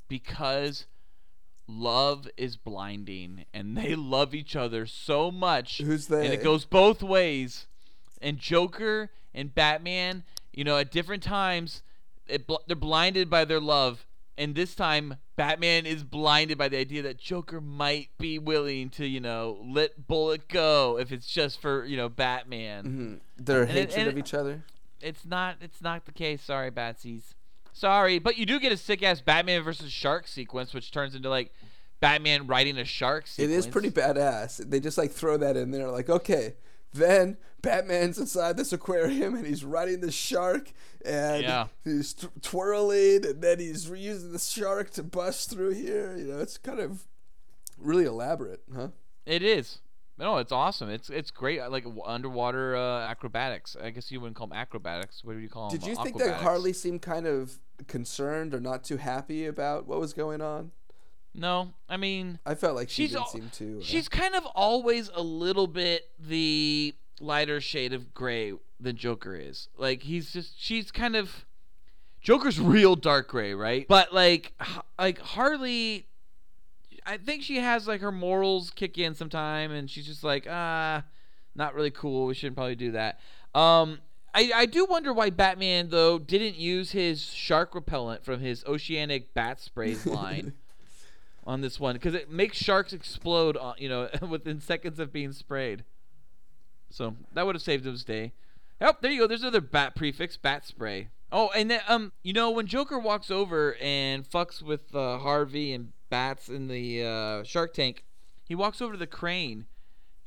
Because 0.08 0.86
love 1.68 2.28
is 2.38 2.58
blinding 2.58 3.46
and 3.54 3.78
they 3.78 3.96
love 3.96 4.34
each 4.36 4.56
other 4.56 4.86
so 4.86 5.32
much. 5.32 5.78
Who's 5.80 6.08
they? 6.08 6.26
And 6.26 6.34
it 6.34 6.44
goes 6.44 6.66
both 6.66 7.02
ways. 7.04 7.68
And 8.22 8.38
Joker 8.38 9.10
and 9.34 9.54
Batman, 9.54 10.24
you 10.54 10.64
know, 10.64 10.78
at 10.78 10.92
different 10.92 11.24
times, 11.24 11.82
it 12.28 12.48
bl- 12.48 12.56
they're 12.68 12.76
blinded 12.76 13.30
by 13.30 13.46
their 13.46 13.60
love. 13.60 14.06
And 14.38 14.56
this 14.56 14.74
time, 14.74 15.18
Batman 15.36 15.86
is 15.86 16.04
blinded 16.04 16.58
by 16.58 16.68
the 16.68 16.78
idea 16.78 17.04
that 17.04 17.20
Joker 17.20 17.62
might 17.62 18.10
be 18.18 18.40
willing 18.40 18.90
to, 18.92 19.06
you 19.06 19.20
know, 19.20 19.60
let 19.64 20.08
Bullock 20.08 20.48
go 20.48 20.98
if 21.00 21.12
it's 21.12 21.28
just 21.28 21.62
for, 21.62 21.86
you 21.86 21.98
know, 21.98 22.10
Batman 22.10 23.20
Mhm. 23.38 23.44
Their 23.46 23.62
And 23.64 23.72
hatred 23.72 24.08
of 24.08 24.18
each 24.18 24.34
other. 24.34 24.64
it's 25.02 25.24
not 25.26 25.58
it's 25.62 25.82
not 25.82 26.06
the 26.06 26.12
case. 26.12 26.42
Sorry, 26.42 26.72
Batsies. 26.72 27.36
Sorry, 27.74 28.20
but 28.20 28.38
you 28.38 28.46
do 28.46 28.60
get 28.60 28.72
a 28.72 28.78
sick 28.78 29.04
ass 29.04 29.20
Batman 29.20 29.64
versus 29.64 29.92
Shark 29.92 30.28
sequence, 30.28 30.74
which 30.74 30.92
turns 30.92 31.16
into 31.16 31.30
like 31.30 31.52
Batman 32.00 32.48
riding 32.48 32.78
a 32.78 32.86
shark. 32.86 33.26
It 33.26 33.30
Sequence. 33.30 33.66
is 33.66 33.68
pretty 33.68 33.90
badass. 33.90 34.58
They 34.70 34.80
just 34.80 34.98
like 34.98 35.12
throw 35.12 35.38
that 35.38 35.58
in 35.58 35.72
there, 35.72 35.90
like, 35.90 36.10
okay, 36.10 36.54
then 36.94 37.38
Batman's 37.62 38.20
inside 38.20 38.58
this 38.58 38.72
aquarium 38.74 39.36
and 39.36 39.48
he's 39.48 39.64
riding 39.64 40.02
the 40.02 40.12
shark 40.12 40.72
and 41.06 41.42
Yeah. 41.44 41.68
he's 41.84 42.14
t- 42.14 42.28
twirling 42.42 43.26
and 43.26 43.42
then 43.42 43.60
he's 43.60 43.90
using 43.90 44.32
the 44.34 44.40
shark 44.40 44.92
to 44.92 45.04
bust 45.04 45.50
through 45.50 45.72
here. 45.74 46.16
You 46.18 46.26
know, 46.26 46.40
it's 46.40 46.58
kind 46.58 46.80
of 46.80 47.06
really 47.78 48.06
elaborate, 48.06 48.62
huh? 48.76 48.90
It 49.26 49.42
is. 49.42 49.80
No, 50.18 50.38
it's 50.38 50.52
awesome. 50.52 50.90
It's 50.90 51.10
it's 51.10 51.32
great. 51.32 51.62
Like 51.70 51.86
underwater 52.06 52.76
uh, 52.76 53.08
acrobatics. 53.08 53.76
I 53.82 53.90
guess 53.90 54.12
you 54.12 54.22
wouldn't 54.22 54.36
call 54.36 54.48
them 54.48 54.58
acrobatics. 54.58 55.24
What 55.24 55.34
do 55.34 55.40
you 55.40 55.50
call 55.50 55.70
them? 55.70 55.80
Did 55.80 55.88
you 55.88 55.96
think 55.96 56.18
that 56.18 56.36
Harley 56.42 56.74
seemed 56.74 57.02
kind 57.02 57.26
of 57.26 57.60
concerned 57.88 58.54
or 58.54 58.60
not 58.60 58.84
too 58.84 58.98
happy 58.98 59.46
about 59.46 59.88
what 59.88 60.00
was 60.00 60.14
going 60.14 60.42
on? 60.42 60.72
No, 61.36 61.74
I 61.90 61.98
mean 61.98 62.40
I 62.46 62.54
felt 62.54 62.76
like 62.76 62.90
she 62.90 63.04
she's 63.04 63.12
didn't 63.12 63.24
al- 63.24 63.30
seem 63.30 63.50
to. 63.54 63.80
Uh, 63.80 63.84
she's 63.84 64.08
kind 64.08 64.36
of 64.36 64.46
always 64.54 65.10
a 65.16 65.24
little 65.24 65.66
bit 65.68 66.10
the 66.20 66.94
lighter 67.20 67.60
shade 67.60 67.94
of 67.94 68.14
gray 68.14 68.54
than 68.80 68.96
Joker 68.96 69.36
is. 69.36 69.68
Like 69.76 70.04
he's 70.04 70.32
just 70.32 70.62
she's 70.62 70.92
kind 70.92 71.16
of 71.16 71.46
Joker's 72.22 72.60
real 72.60 72.96
dark 72.96 73.30
gray, 73.30 73.56
right? 73.56 73.88
But 73.88 74.14
like 74.14 74.54
like 75.00 75.20
Harley 75.20 76.06
I 77.06 77.18
think 77.18 77.44
she 77.44 77.58
has 77.58 77.88
like 77.88 78.02
her 78.02 78.12
morals 78.12 78.70
kick 78.70 78.98
in 78.98 79.16
sometime 79.16 79.72
and 79.72 79.90
she's 79.90 80.06
just 80.06 80.24
like, 80.24 80.48
ah, 80.50 81.04
not 81.56 81.76
really 81.76 81.92
cool. 81.92 82.26
We 82.26 82.34
shouldn't 82.34 82.56
probably 82.56 82.76
do 82.76 82.92
that. 82.92 83.20
Um 83.54 84.00
I, 84.36 84.52
I 84.56 84.66
do 84.66 84.86
wonder 84.86 85.14
why 85.14 85.30
Batman 85.30 85.90
though 85.90 86.18
didn't 86.18 86.56
use 86.56 86.92
his 86.92 87.24
shark 87.24 87.76
repellent 87.76 88.26
from 88.26 88.40
his 88.40 88.64
oceanic 88.66 89.34
bat 89.34 89.62
sprays 89.62 90.06
line 90.08 90.54
on 91.46 91.62
this 91.62 91.80
one 91.80 91.94
because 91.96 92.16
it 92.16 92.32
makes 92.32 92.58
sharks 92.58 92.94
explode, 92.94 93.58
on, 93.58 93.76
you 93.78 93.90
know, 93.90 94.10
within 94.28 94.60
seconds 94.60 95.00
of 95.00 95.12
being 95.12 95.34
sprayed. 95.34 95.84
So 96.90 97.16
that 97.34 97.46
would 97.46 97.56
have 97.56 97.62
saved 97.62 97.86
his 97.86 98.04
day. 98.04 98.34
Oh, 98.82 98.94
there 99.02 99.12
you 99.12 99.20
go. 99.20 99.28
There's 99.28 99.42
another 99.42 99.62
bat 99.62 99.96
prefix, 99.96 100.38
bat 100.38 100.66
spray. 100.66 101.10
Oh, 101.32 101.50
and 101.56 101.72
then 101.72 101.82
um, 101.88 102.12
you 102.22 102.34
know, 102.34 102.52
when 102.52 102.68
Joker 102.68 103.00
walks 103.00 103.32
over 103.32 103.76
and 103.82 104.30
fucks 104.30 104.62
with 104.62 104.94
uh, 104.94 105.18
Harvey 105.18 105.74
and 105.74 105.92
bats 106.14 106.48
in 106.48 106.68
the 106.68 107.04
uh, 107.04 107.44
Shark 107.44 107.74
Tank, 107.74 108.04
he 108.48 108.54
walks 108.54 108.84
over 108.84 108.94
to 108.94 109.00
the 109.00 109.08
crane, 109.08 109.66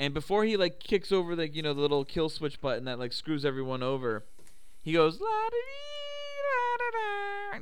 and 0.00 0.12
before 0.12 0.42
he 0.42 0.56
like 0.56 0.80
kicks 0.80 1.12
over 1.12 1.36
the 1.36 1.48
you 1.48 1.62
know 1.62 1.74
the 1.74 1.80
little 1.80 2.04
kill 2.04 2.28
switch 2.28 2.60
button 2.60 2.86
that 2.86 2.98
like 2.98 3.12
screws 3.12 3.44
everyone 3.44 3.84
over, 3.84 4.24
he 4.82 4.92
goes 4.92 5.20
la 5.20 5.48
dee 5.52 5.58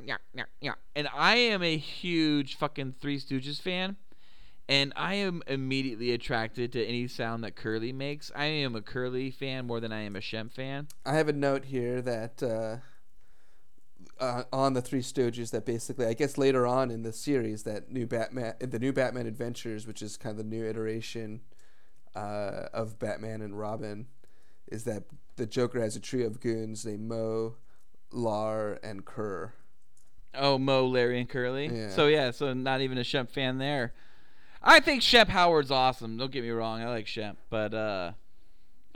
la. 0.07 0.73
And 0.95 1.07
I 1.13 1.35
am 1.35 1.61
a 1.61 1.77
huge 1.77 2.55
fucking 2.55 2.95
Three 2.99 3.19
Stooges 3.19 3.61
fan, 3.61 3.95
and 4.67 4.91
I 4.95 5.13
am 5.13 5.43
immediately 5.45 6.11
attracted 6.11 6.73
to 6.73 6.83
any 6.83 7.07
sound 7.07 7.43
that 7.43 7.55
Curly 7.55 7.93
makes. 7.93 8.31
I 8.35 8.45
am 8.45 8.75
a 8.75 8.81
Curly 8.81 9.29
fan 9.29 9.67
more 9.67 9.79
than 9.79 9.93
I 9.93 10.01
am 10.01 10.15
a 10.15 10.19
Shemp 10.19 10.51
fan. 10.51 10.87
I 11.05 11.13
have 11.13 11.29
a 11.29 11.33
note 11.33 11.65
here 11.65 12.01
that 12.01 12.41
uh, 12.41 12.77
uh, 14.19 14.43
on 14.53 14.73
the 14.73 14.81
Three 14.81 15.01
Stooges 15.01 15.51
that 15.51 15.65
basically, 15.65 16.05
I 16.05 16.13
guess 16.13 16.37
later 16.37 16.65
on 16.65 16.91
in 16.91 17.03
the 17.03 17.13
series, 17.13 17.63
that 17.63 17.91
new 17.91 18.07
Batman, 18.07 18.53
the 18.59 18.79
new 18.79 18.93
Batman 18.93 19.27
Adventures, 19.27 19.85
which 19.85 20.01
is 20.01 20.17
kind 20.17 20.31
of 20.31 20.37
the 20.37 20.55
new 20.55 20.65
iteration 20.65 21.41
uh, 22.15 22.67
of 22.73 22.97
Batman 22.99 23.41
and 23.41 23.57
Robin, 23.57 24.07
is 24.67 24.83
that 24.85 25.03
the 25.35 25.45
Joker 25.45 25.81
has 25.81 25.95
a 25.95 25.99
trio 25.99 26.27
of 26.27 26.39
goons 26.39 26.85
named 26.85 27.07
Mo, 27.07 27.55
Lar, 28.11 28.79
and 28.83 29.05
Kerr. 29.05 29.53
Oh, 30.33 30.57
Moe, 30.57 30.85
Larry, 30.85 31.19
and 31.19 31.29
Curly. 31.29 31.67
Yeah. 31.67 31.89
So 31.89 32.07
yeah, 32.07 32.31
so 32.31 32.53
not 32.53 32.81
even 32.81 32.97
a 32.97 33.01
Shemp 33.01 33.31
fan 33.31 33.57
there. 33.57 33.93
I 34.61 34.79
think 34.79 35.01
Shemp 35.01 35.27
Howard's 35.27 35.71
awesome. 35.71 36.17
Don't 36.17 36.31
get 36.31 36.43
me 36.43 36.49
wrong, 36.49 36.81
I 36.81 36.89
like 36.89 37.05
Shemp, 37.05 37.35
but 37.49 37.73
uh, 37.73 38.11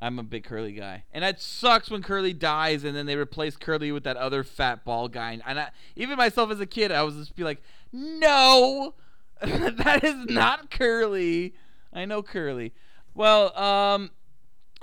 I'm 0.02 0.20
a 0.20 0.24
big 0.24 0.44
Curly 0.44 0.72
guy, 0.74 1.04
and 1.12 1.24
it 1.24 1.42
sucks 1.42 1.90
when 1.90 2.02
Curly 2.02 2.34
dies, 2.34 2.84
and 2.84 2.96
then 2.96 3.06
they 3.06 3.16
replace 3.16 3.58
Curly 3.58 3.92
with 3.92 4.04
that 4.04 4.18
other 4.18 4.44
fat 4.44 4.86
ball 4.86 5.08
guy. 5.08 5.40
And 5.46 5.60
I, 5.60 5.70
even 5.96 6.18
myself 6.18 6.52
as 6.52 6.60
a 6.60 6.66
kid, 6.66 6.92
I 6.92 7.04
was 7.04 7.16
just 7.16 7.36
be 7.36 7.44
like, 7.44 7.62
no, 7.92 8.94
that 9.42 10.04
is 10.04 10.26
not 10.26 10.72
Curly. 10.72 11.54
I 11.92 12.06
know 12.06 12.24
Curly. 12.24 12.74
Well, 13.14 13.58
um, 13.58 14.12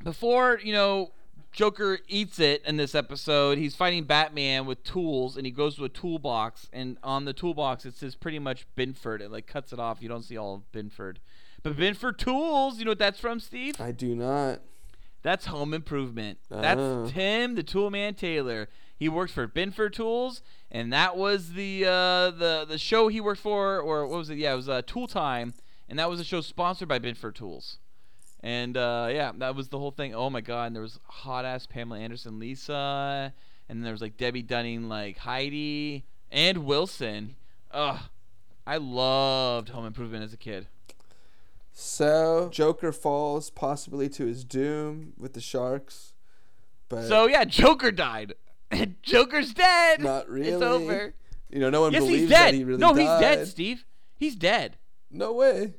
before 0.02 0.60
you 0.62 0.72
know 0.72 1.12
Joker 1.56 2.00
eats 2.06 2.38
it 2.38 2.62
in 2.66 2.76
this 2.76 2.94
episode. 2.94 3.56
He's 3.56 3.74
fighting 3.74 4.04
Batman 4.04 4.66
with 4.66 4.84
tools, 4.84 5.38
and 5.38 5.46
he 5.46 5.50
goes 5.50 5.76
to 5.76 5.86
a 5.86 5.88
toolbox, 5.88 6.68
and 6.70 6.98
on 7.02 7.24
the 7.24 7.32
toolbox 7.32 7.86
it 7.86 7.96
says 7.96 8.14
pretty 8.14 8.38
much 8.38 8.66
Binford. 8.74 9.22
It 9.22 9.32
like 9.32 9.46
cuts 9.46 9.72
it 9.72 9.78
off. 9.78 10.02
You 10.02 10.08
don't 10.10 10.22
see 10.22 10.36
all 10.36 10.56
of 10.56 10.70
Binford, 10.70 11.18
but 11.62 11.78
Binford 11.78 12.18
Tools. 12.18 12.78
You 12.78 12.84
know 12.84 12.90
what 12.90 12.98
that's 12.98 13.18
from, 13.18 13.40
Steve? 13.40 13.80
I 13.80 13.90
do 13.90 14.14
not. 14.14 14.60
That's 15.26 15.46
Home 15.46 15.74
Improvement. 15.74 16.38
That's 16.48 16.78
Oh. 16.80 17.10
Tim, 17.12 17.56
the 17.56 17.64
Tool 17.64 17.90
Man 17.90 18.14
Taylor. 18.14 18.68
He 18.96 19.08
works 19.08 19.32
for 19.32 19.48
Binford 19.48 19.92
Tools, 19.92 20.40
and 20.70 20.92
that 20.92 21.16
was 21.16 21.54
the 21.54 21.84
uh, 21.84 22.30
the 22.30 22.64
the 22.68 22.78
show 22.78 23.08
he 23.08 23.20
worked 23.20 23.40
for, 23.40 23.80
or 23.80 24.06
what 24.06 24.18
was 24.18 24.30
it? 24.30 24.38
Yeah, 24.38 24.52
it 24.52 24.56
was 24.56 24.68
uh, 24.68 24.82
Tool 24.86 25.08
Time, 25.08 25.52
and 25.88 25.98
that 25.98 26.08
was 26.08 26.20
a 26.20 26.24
show 26.24 26.40
sponsored 26.42 26.86
by 26.86 27.00
Binford 27.00 27.34
Tools. 27.34 27.78
And 28.40 28.76
uh, 28.76 29.08
yeah, 29.10 29.32
that 29.38 29.56
was 29.56 29.68
the 29.70 29.80
whole 29.80 29.90
thing. 29.90 30.14
Oh 30.14 30.30
my 30.30 30.40
god! 30.40 30.66
And 30.68 30.76
there 30.76 30.82
was 30.82 31.00
hot 31.08 31.44
ass 31.44 31.66
Pamela 31.66 31.98
Anderson, 31.98 32.38
Lisa, 32.38 33.34
and 33.68 33.84
there 33.84 33.90
was 33.92 34.00
like 34.00 34.16
Debbie 34.16 34.42
Dunning, 34.42 34.88
like 34.88 35.18
Heidi, 35.18 36.04
and 36.30 36.58
Wilson. 36.58 37.34
Ugh, 37.72 37.98
I 38.64 38.76
loved 38.76 39.70
Home 39.70 39.86
Improvement 39.86 40.22
as 40.22 40.32
a 40.32 40.36
kid. 40.36 40.68
So 41.78 42.48
Joker 42.52 42.90
falls 42.90 43.50
possibly 43.50 44.08
to 44.08 44.24
his 44.24 44.44
doom 44.44 45.12
with 45.18 45.34
the 45.34 45.42
sharks, 45.42 46.14
but 46.88 47.06
So 47.06 47.26
yeah, 47.26 47.44
Joker 47.44 47.92
died. 47.92 48.32
Joker's 49.02 49.52
dead. 49.52 50.00
not 50.02 50.26
really. 50.30 50.48
It's 50.52 50.62
over. 50.62 51.14
You 51.50 51.60
know, 51.60 51.68
no 51.68 51.82
one 51.82 51.92
yes, 51.92 52.00
believes 52.02 52.20
he's 52.22 52.30
dead. 52.30 52.54
that 52.54 52.54
he 52.54 52.64
really 52.64 52.80
no, 52.80 52.94
died. 52.94 53.00
he's 53.00 53.20
dead, 53.20 53.46
Steve. 53.48 53.84
He's 54.16 54.34
dead. 54.36 54.78
No 55.10 55.34
way. 55.34 55.74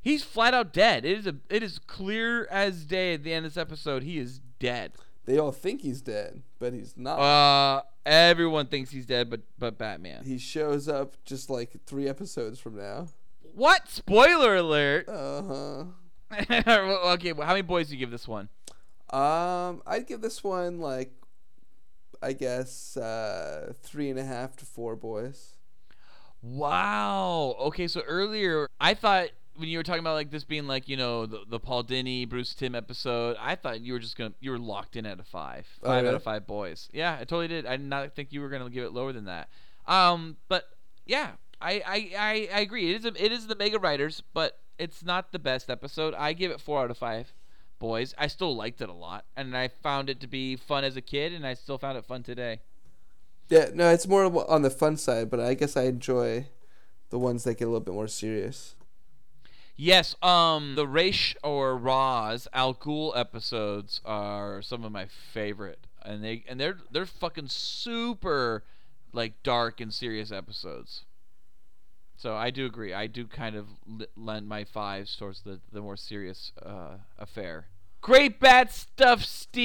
He's 0.00 0.22
flat 0.22 0.54
out 0.54 0.72
dead. 0.72 1.04
It 1.04 1.18
is 1.18 1.26
a 1.26 1.34
it 1.50 1.64
is 1.64 1.80
clear 1.80 2.46
as 2.46 2.84
day 2.84 3.14
at 3.14 3.24
the 3.24 3.32
end 3.32 3.46
of 3.46 3.52
this 3.54 3.60
episode. 3.60 4.04
He 4.04 4.18
is 4.18 4.38
dead. 4.60 4.92
They 5.24 5.38
all 5.38 5.50
think 5.50 5.80
he's 5.80 6.02
dead, 6.02 6.42
but 6.60 6.72
he's 6.72 6.96
not. 6.96 7.18
Uh 7.18 7.82
everyone 8.06 8.68
thinks 8.68 8.92
he's 8.92 9.06
dead 9.06 9.28
but 9.28 9.40
but 9.58 9.76
Batman. 9.76 10.22
he 10.24 10.38
shows 10.38 10.86
up 10.88 11.16
just 11.24 11.50
like 11.50 11.72
three 11.84 12.08
episodes 12.08 12.60
from 12.60 12.76
now. 12.76 13.08
What? 13.56 13.88
Spoiler 13.88 14.56
alert. 14.56 15.08
Uh 15.16 15.42
huh. 15.42 15.84
okay, 17.14 17.32
well, 17.32 17.46
how 17.46 17.52
many 17.52 17.62
boys 17.62 17.88
do 17.88 17.94
you 17.94 18.00
give 18.00 18.10
this 18.10 18.28
one? 18.28 18.48
Um, 19.10 19.80
I'd 19.86 20.06
give 20.06 20.20
this 20.20 20.42
one 20.44 20.80
like, 20.80 21.12
I 22.20 22.32
guess, 22.32 22.96
uh, 22.96 23.72
three 23.82 24.10
and 24.10 24.18
a 24.18 24.24
half 24.24 24.56
to 24.56 24.66
four 24.66 24.96
boys. 24.96 25.54
Wow. 26.42 27.56
Okay, 27.60 27.88
so 27.88 28.02
earlier 28.02 28.68
I 28.80 28.94
thought 28.94 29.28
when 29.56 29.68
you 29.68 29.78
were 29.78 29.82
talking 29.84 30.00
about 30.00 30.14
like 30.14 30.30
this 30.30 30.44
being 30.44 30.66
like 30.66 30.88
you 30.88 30.96
know 30.96 31.26
the, 31.26 31.40
the 31.48 31.58
Paul 31.58 31.82
Dini 31.84 32.28
Bruce 32.28 32.54
Timm 32.54 32.74
episode, 32.74 33.36
I 33.40 33.54
thought 33.54 33.80
you 33.80 33.92
were 33.92 33.98
just 33.98 34.18
gonna 34.18 34.34
you 34.40 34.50
were 34.50 34.58
locked 34.58 34.96
in 34.96 35.06
at 35.06 35.18
a 35.20 35.24
five, 35.24 35.66
Oh, 35.82 35.86
five 35.86 36.04
out 36.04 36.14
of 36.14 36.22
five 36.22 36.46
boys. 36.46 36.88
Yeah, 36.92 37.14
I 37.14 37.18
totally 37.20 37.48
did. 37.48 37.66
I 37.66 37.76
did 37.76 37.86
not 37.86 38.14
think 38.14 38.32
you 38.32 38.40
were 38.40 38.48
gonna 38.48 38.68
give 38.68 38.84
it 38.84 38.92
lower 38.92 39.12
than 39.12 39.24
that. 39.26 39.48
Um, 39.86 40.36
but 40.48 40.64
yeah, 41.06 41.32
I 41.60 41.82
I, 41.86 42.10
I, 42.18 42.48
I 42.54 42.60
agree. 42.60 42.90
It 42.90 42.96
is 42.96 43.04
a, 43.04 43.24
it 43.24 43.32
is 43.32 43.46
the 43.46 43.56
Mega 43.56 43.78
Writers, 43.78 44.22
but 44.34 44.58
it's 44.78 45.04
not 45.04 45.32
the 45.32 45.38
best 45.38 45.70
episode. 45.70 46.14
I 46.14 46.32
give 46.32 46.50
it 46.50 46.60
four 46.60 46.82
out 46.82 46.90
of 46.90 46.98
five. 46.98 47.32
Boys, 47.78 48.14
I 48.16 48.26
still 48.26 48.56
liked 48.56 48.80
it 48.80 48.88
a 48.88 48.94
lot, 48.94 49.26
and 49.36 49.54
I 49.56 49.68
found 49.68 50.08
it 50.08 50.20
to 50.20 50.26
be 50.26 50.56
fun 50.56 50.82
as 50.82 50.96
a 50.96 51.02
kid, 51.02 51.34
and 51.34 51.46
I 51.46 51.52
still 51.54 51.76
found 51.76 51.98
it 51.98 52.06
fun 52.06 52.22
today. 52.22 52.60
Yeah, 53.48 53.68
no, 53.74 53.90
it's 53.90 54.08
more 54.08 54.24
on 54.50 54.62
the 54.62 54.70
fun 54.70 54.96
side, 54.96 55.30
but 55.30 55.40
I 55.40 55.54
guess 55.54 55.76
I 55.76 55.82
enjoy 55.82 56.46
the 57.10 57.18
ones 57.18 57.44
that 57.44 57.58
get 57.58 57.64
a 57.64 57.68
little 57.68 57.80
bit 57.80 57.94
more 57.94 58.08
serious. 58.08 58.74
Yes, 59.76 60.16
um, 60.22 60.74
the 60.74 60.86
Raish 60.86 61.36
or 61.44 61.76
Roz 61.76 62.48
Al 62.54 62.74
Ghul 62.74 63.16
episodes 63.16 64.00
are 64.06 64.62
some 64.62 64.84
of 64.84 64.90
my 64.90 65.06
favorite, 65.06 65.86
and 66.02 66.24
they 66.24 66.44
and 66.48 66.58
they're 66.58 66.78
they're 66.90 67.04
fucking 67.04 67.48
super, 67.48 68.64
like 69.12 69.42
dark 69.42 69.82
and 69.82 69.92
serious 69.92 70.32
episodes. 70.32 71.04
So 72.16 72.34
I 72.34 72.50
do 72.50 72.66
agree. 72.66 72.92
I 72.94 73.06
do 73.06 73.26
kind 73.26 73.56
of 73.56 73.66
l- 73.88 74.06
lend 74.16 74.48
my 74.48 74.64
fives 74.64 75.14
towards 75.16 75.42
the 75.42 75.60
the 75.72 75.80
more 75.80 75.96
serious 75.96 76.52
uh, 76.64 76.96
affair. 77.18 77.66
Great 78.00 78.40
bat 78.40 78.72
stuff, 78.72 79.24
Steve. 79.24 79.56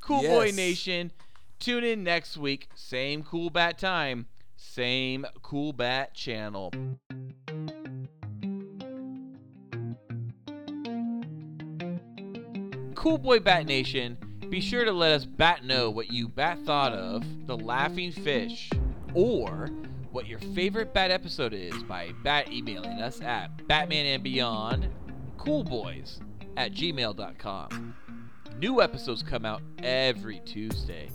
Cool 0.00 0.22
Boy 0.22 0.50
Nation. 0.54 1.12
Tune 1.58 1.84
in 1.84 2.02
next 2.02 2.36
week. 2.36 2.68
Same 2.74 3.22
cool 3.22 3.50
bat 3.50 3.78
time. 3.78 4.26
Same 4.56 5.26
cool 5.42 5.72
bat 5.72 6.14
channel. 6.14 6.72
Cool 12.94 13.16
Boy 13.16 13.38
Bat 13.38 13.64
Nation, 13.64 14.18
be 14.50 14.60
sure 14.60 14.84
to 14.84 14.92
let 14.92 15.12
us 15.12 15.24
bat 15.24 15.64
know 15.64 15.88
what 15.88 16.12
you 16.12 16.28
bat 16.28 16.58
thought 16.66 16.92
of 16.92 17.24
The 17.46 17.56
Laughing 17.56 18.12
Fish 18.12 18.68
or 19.14 19.70
what 20.12 20.26
your 20.26 20.38
favorite 20.38 20.92
bat 20.92 21.10
episode 21.10 21.52
is 21.52 21.82
by 21.84 22.12
bat 22.22 22.50
emailing 22.52 23.00
us 23.00 23.20
at 23.20 23.66
Batman 23.68 24.06
and 24.06 24.22
Beyond 24.22 24.88
Coolboys 25.38 26.20
at 26.56 26.72
gmail.com. 26.72 27.94
New 28.58 28.82
episodes 28.82 29.22
come 29.22 29.44
out 29.44 29.62
every 29.82 30.40
Tuesday. 30.40 31.08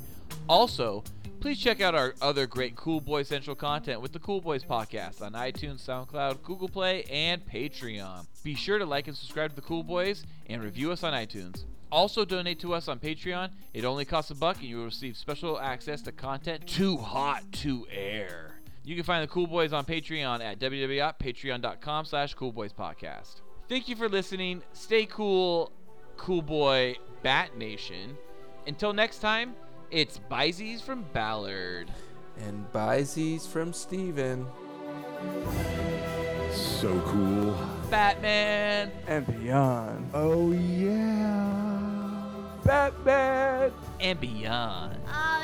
Also, 0.47 1.03
please 1.39 1.59
check 1.59 1.81
out 1.81 1.93
our 1.93 2.15
other 2.21 2.47
great 2.47 2.75
Cool 2.75 3.01
Boy 3.01 3.23
Central 3.23 3.55
content 3.55 4.01
with 4.01 4.13
the 4.13 4.19
Cool 4.19 4.41
Boys 4.41 4.63
podcast 4.63 5.21
on 5.21 5.33
iTunes, 5.33 5.85
SoundCloud, 5.85 6.41
Google 6.41 6.69
Play, 6.69 7.03
and 7.03 7.45
Patreon. 7.45 8.25
Be 8.43 8.55
sure 8.55 8.79
to 8.79 8.85
like 8.85 9.07
and 9.07 9.15
subscribe 9.15 9.51
to 9.51 9.55
the 9.55 9.61
Cool 9.61 9.83
Boys 9.83 10.23
and 10.47 10.63
review 10.63 10.91
us 10.91 11.03
on 11.03 11.13
iTunes. 11.13 11.65
Also, 11.91 12.25
donate 12.25 12.59
to 12.61 12.73
us 12.73 12.87
on 12.87 12.99
Patreon. 12.99 13.51
It 13.73 13.85
only 13.85 14.05
costs 14.05 14.31
a 14.31 14.35
buck, 14.35 14.57
and 14.57 14.65
you 14.65 14.77
will 14.77 14.85
receive 14.85 15.15
special 15.15 15.59
access 15.59 16.01
to 16.03 16.11
content 16.11 16.65
too 16.65 16.97
hot 16.97 17.43
to 17.53 17.85
air. 17.91 18.54
You 18.85 18.95
can 18.95 19.03
find 19.03 19.23
the 19.23 19.27
Cool 19.27 19.47
Boys 19.47 19.73
on 19.73 19.83
Patreon 19.83 20.43
at 20.43 20.59
www.patreon.com 20.59 22.05
slash 22.05 22.35
coolboyspodcast. 22.35 23.41
Thank 23.67 23.89
you 23.89 23.95
for 23.95 24.07
listening. 24.07 24.61
Stay 24.73 25.07
cool, 25.07 25.71
Cool 26.17 26.43
Boy 26.43 26.95
Bat 27.23 27.57
Nation. 27.57 28.15
Until 28.67 28.93
next 28.93 29.19
time, 29.19 29.55
it's 29.89 30.19
Bizees 30.29 30.81
from 30.81 31.03
Ballard. 31.13 31.89
And 32.37 32.71
Bizees 32.71 33.47
from 33.47 33.73
Steven. 33.73 34.45
So 36.51 37.01
cool. 37.07 37.57
Batman. 37.89 38.91
And 39.07 39.25
beyond. 39.25 40.11
Oh, 40.13 40.51
yeah. 40.51 41.55
Batman! 42.63 43.71
And 43.99 44.19
beyond. 44.19 44.99
I 45.07 45.34